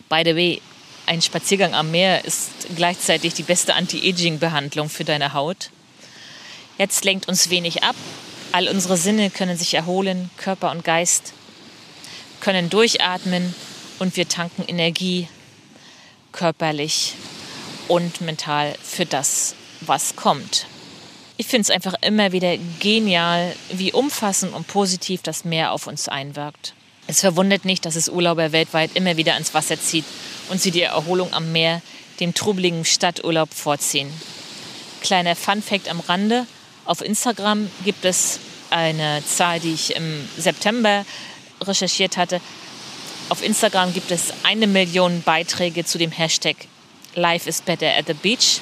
By 0.08 0.22
the 0.24 0.34
way, 0.34 0.62
ein 1.06 1.22
Spaziergang 1.22 1.74
am 1.74 1.92
Meer 1.92 2.24
ist 2.24 2.50
gleichzeitig 2.74 3.34
die 3.34 3.44
beste 3.44 3.74
Anti-Aging-Behandlung 3.74 4.88
für 4.88 5.04
deine 5.04 5.34
Haut. 5.34 5.70
Jetzt 6.78 7.04
lenkt 7.04 7.28
uns 7.28 7.48
wenig 7.48 7.84
ab. 7.84 7.94
All 8.52 8.68
unsere 8.68 8.98
Sinne 8.98 9.30
können 9.30 9.56
sich 9.56 9.74
erholen, 9.74 10.30
Körper 10.36 10.70
und 10.70 10.84
Geist 10.84 11.32
können 12.40 12.68
durchatmen 12.68 13.54
und 13.98 14.16
wir 14.16 14.28
tanken 14.28 14.64
Energie 14.66 15.28
körperlich 16.32 17.14
und 17.88 18.20
mental 18.20 18.74
für 18.82 19.06
das, 19.06 19.54
was 19.80 20.16
kommt. 20.16 20.66
Ich 21.36 21.46
finde 21.46 21.62
es 21.62 21.70
einfach 21.70 21.94
immer 22.02 22.32
wieder 22.32 22.56
genial, 22.80 23.54
wie 23.70 23.92
umfassend 23.92 24.52
und 24.52 24.66
positiv 24.66 25.22
das 25.22 25.44
Meer 25.44 25.72
auf 25.72 25.86
uns 25.86 26.08
einwirkt. 26.08 26.74
Es 27.06 27.20
verwundert 27.20 27.64
nicht, 27.64 27.86
dass 27.86 27.96
es 27.96 28.08
Urlauber 28.08 28.52
weltweit 28.52 28.90
immer 28.94 29.16
wieder 29.16 29.34
ans 29.34 29.54
Wasser 29.54 29.80
zieht 29.80 30.04
und 30.50 30.60
sie 30.60 30.70
die 30.70 30.82
Erholung 30.82 31.32
am 31.32 31.52
Meer 31.52 31.80
dem 32.20 32.34
trubeligen 32.34 32.84
Stadturlaub 32.84 33.52
vorziehen. 33.54 34.12
Kleiner 35.00 35.36
Fun-Fact 35.36 35.88
am 35.88 36.00
Rande: 36.00 36.46
Auf 36.84 37.00
Instagram 37.00 37.70
gibt 37.84 38.04
es 38.04 38.40
eine 38.70 39.22
Zahl, 39.24 39.60
die 39.60 39.72
ich 39.72 39.94
im 39.94 40.28
September 40.36 41.04
recherchiert 41.60 42.16
hatte. 42.16 42.40
Auf 43.28 43.42
Instagram 43.42 43.92
gibt 43.92 44.10
es 44.10 44.32
eine 44.42 44.66
Million 44.66 45.22
Beiträge 45.22 45.84
zu 45.84 45.98
dem 45.98 46.10
Hashtag 46.10 46.56
Life 47.14 47.48
is 47.48 47.60
better 47.60 47.94
at 47.96 48.06
the 48.06 48.14
beach 48.14 48.60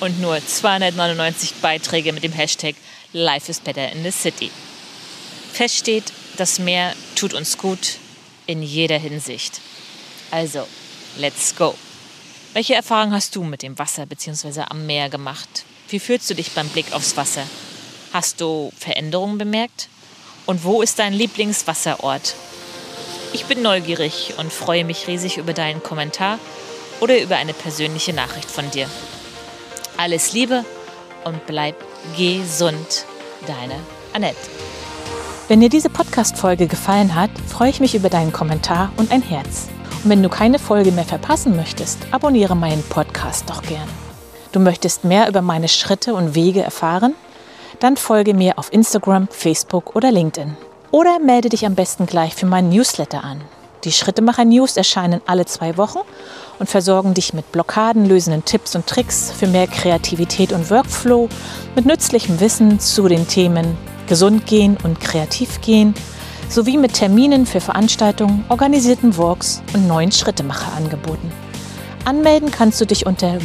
und 0.00 0.20
nur 0.20 0.44
299 0.44 1.54
Beiträge 1.62 2.12
mit 2.12 2.24
dem 2.24 2.32
Hashtag 2.32 2.74
Life 3.12 3.50
is 3.50 3.60
better 3.60 3.90
in 3.92 4.02
the 4.02 4.10
city. 4.10 4.50
Fest 5.52 5.76
steht, 5.76 6.12
das 6.36 6.58
Meer 6.58 6.94
tut 7.14 7.32
uns 7.32 7.56
gut 7.56 7.98
in 8.46 8.62
jeder 8.62 8.98
Hinsicht. 8.98 9.60
Also, 10.30 10.66
let's 11.16 11.54
go. 11.54 11.76
Welche 12.52 12.74
Erfahrungen 12.74 13.14
hast 13.14 13.34
du 13.36 13.44
mit 13.44 13.62
dem 13.62 13.78
Wasser 13.78 14.06
bzw. 14.06 14.62
am 14.68 14.84
Meer 14.86 15.08
gemacht? 15.08 15.64
Wie 15.94 16.00
fühlst 16.00 16.28
du 16.28 16.34
dich 16.34 16.50
beim 16.50 16.68
Blick 16.70 16.92
aufs 16.92 17.16
Wasser? 17.16 17.44
Hast 18.12 18.40
du 18.40 18.72
Veränderungen 18.76 19.38
bemerkt? 19.38 19.88
Und 20.44 20.64
wo 20.64 20.82
ist 20.82 20.98
dein 20.98 21.12
Lieblingswasserort? 21.12 22.34
Ich 23.32 23.44
bin 23.44 23.62
neugierig 23.62 24.34
und 24.38 24.52
freue 24.52 24.84
mich 24.84 25.06
riesig 25.06 25.36
über 25.36 25.52
deinen 25.52 25.84
Kommentar 25.84 26.40
oder 26.98 27.22
über 27.22 27.36
eine 27.36 27.54
persönliche 27.54 28.12
Nachricht 28.12 28.50
von 28.50 28.68
dir. 28.72 28.88
Alles 29.96 30.32
Liebe 30.32 30.64
und 31.22 31.46
bleib 31.46 31.76
gesund. 32.16 33.06
Deine 33.46 33.76
Annette. 34.14 34.50
Wenn 35.46 35.60
dir 35.60 35.68
diese 35.68 35.90
Podcast-Folge 35.90 36.66
gefallen 36.66 37.14
hat, 37.14 37.30
freue 37.48 37.70
ich 37.70 37.78
mich 37.78 37.94
über 37.94 38.10
deinen 38.10 38.32
Kommentar 38.32 38.92
und 38.96 39.12
ein 39.12 39.22
Herz. 39.22 39.68
Und 40.02 40.10
wenn 40.10 40.24
du 40.24 40.28
keine 40.28 40.58
Folge 40.58 40.90
mehr 40.90 41.04
verpassen 41.04 41.54
möchtest, 41.54 41.98
abonniere 42.10 42.56
meinen 42.56 42.82
Podcast 42.82 43.48
doch 43.48 43.62
gern. 43.62 44.03
Du 44.54 44.60
möchtest 44.60 45.02
mehr 45.02 45.26
über 45.28 45.42
meine 45.42 45.66
Schritte 45.66 46.14
und 46.14 46.36
Wege 46.36 46.62
erfahren? 46.62 47.16
Dann 47.80 47.96
folge 47.96 48.34
mir 48.34 48.56
auf 48.56 48.72
Instagram, 48.72 49.26
Facebook 49.28 49.96
oder 49.96 50.12
LinkedIn. 50.12 50.56
Oder 50.92 51.18
melde 51.18 51.48
dich 51.48 51.66
am 51.66 51.74
besten 51.74 52.06
gleich 52.06 52.36
für 52.36 52.46
meinen 52.46 52.68
Newsletter 52.68 53.24
an. 53.24 53.40
Die 53.82 53.90
Schrittemacher 53.90 54.44
News 54.44 54.76
erscheinen 54.76 55.20
alle 55.26 55.44
zwei 55.44 55.76
Wochen 55.76 55.98
und 56.60 56.70
versorgen 56.70 57.14
dich 57.14 57.34
mit 57.34 57.50
blockadenlösenden 57.50 58.44
Tipps 58.44 58.76
und 58.76 58.86
Tricks 58.86 59.32
für 59.36 59.48
mehr 59.48 59.66
Kreativität 59.66 60.52
und 60.52 60.70
Workflow, 60.70 61.28
mit 61.74 61.84
nützlichem 61.84 62.38
Wissen 62.38 62.78
zu 62.78 63.08
den 63.08 63.26
Themen 63.26 63.76
gesund 64.06 64.46
gehen 64.46 64.78
und 64.84 65.00
kreativ 65.00 65.62
gehen, 65.62 65.94
sowie 66.48 66.76
mit 66.76 66.94
Terminen 66.94 67.44
für 67.44 67.60
Veranstaltungen, 67.60 68.44
organisierten 68.50 69.18
Walks 69.18 69.64
und 69.72 69.88
neuen 69.88 70.12
Schrittemacher-Angeboten. 70.12 71.32
Anmelden 72.04 72.52
kannst 72.52 72.80
du 72.80 72.84
dich 72.84 73.04
unter 73.04 73.40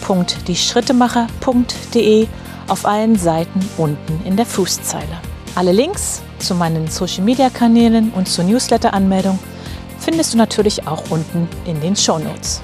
www.dieschrittemacher.de 0.00 2.26
auf 2.68 2.86
allen 2.86 3.16
Seiten 3.16 3.60
unten 3.76 4.24
in 4.24 4.36
der 4.36 4.46
Fußzeile. 4.46 5.20
Alle 5.54 5.72
Links 5.72 6.22
zu 6.38 6.54
meinen 6.54 6.88
Social-Media-Kanälen 6.88 8.10
und 8.10 8.28
zur 8.28 8.44
Newsletter-Anmeldung 8.44 9.38
findest 9.98 10.34
du 10.34 10.38
natürlich 10.38 10.86
auch 10.86 11.02
unten 11.10 11.48
in 11.64 11.80
den 11.80 11.96
Show 11.96 12.18
Notes. 12.18 12.62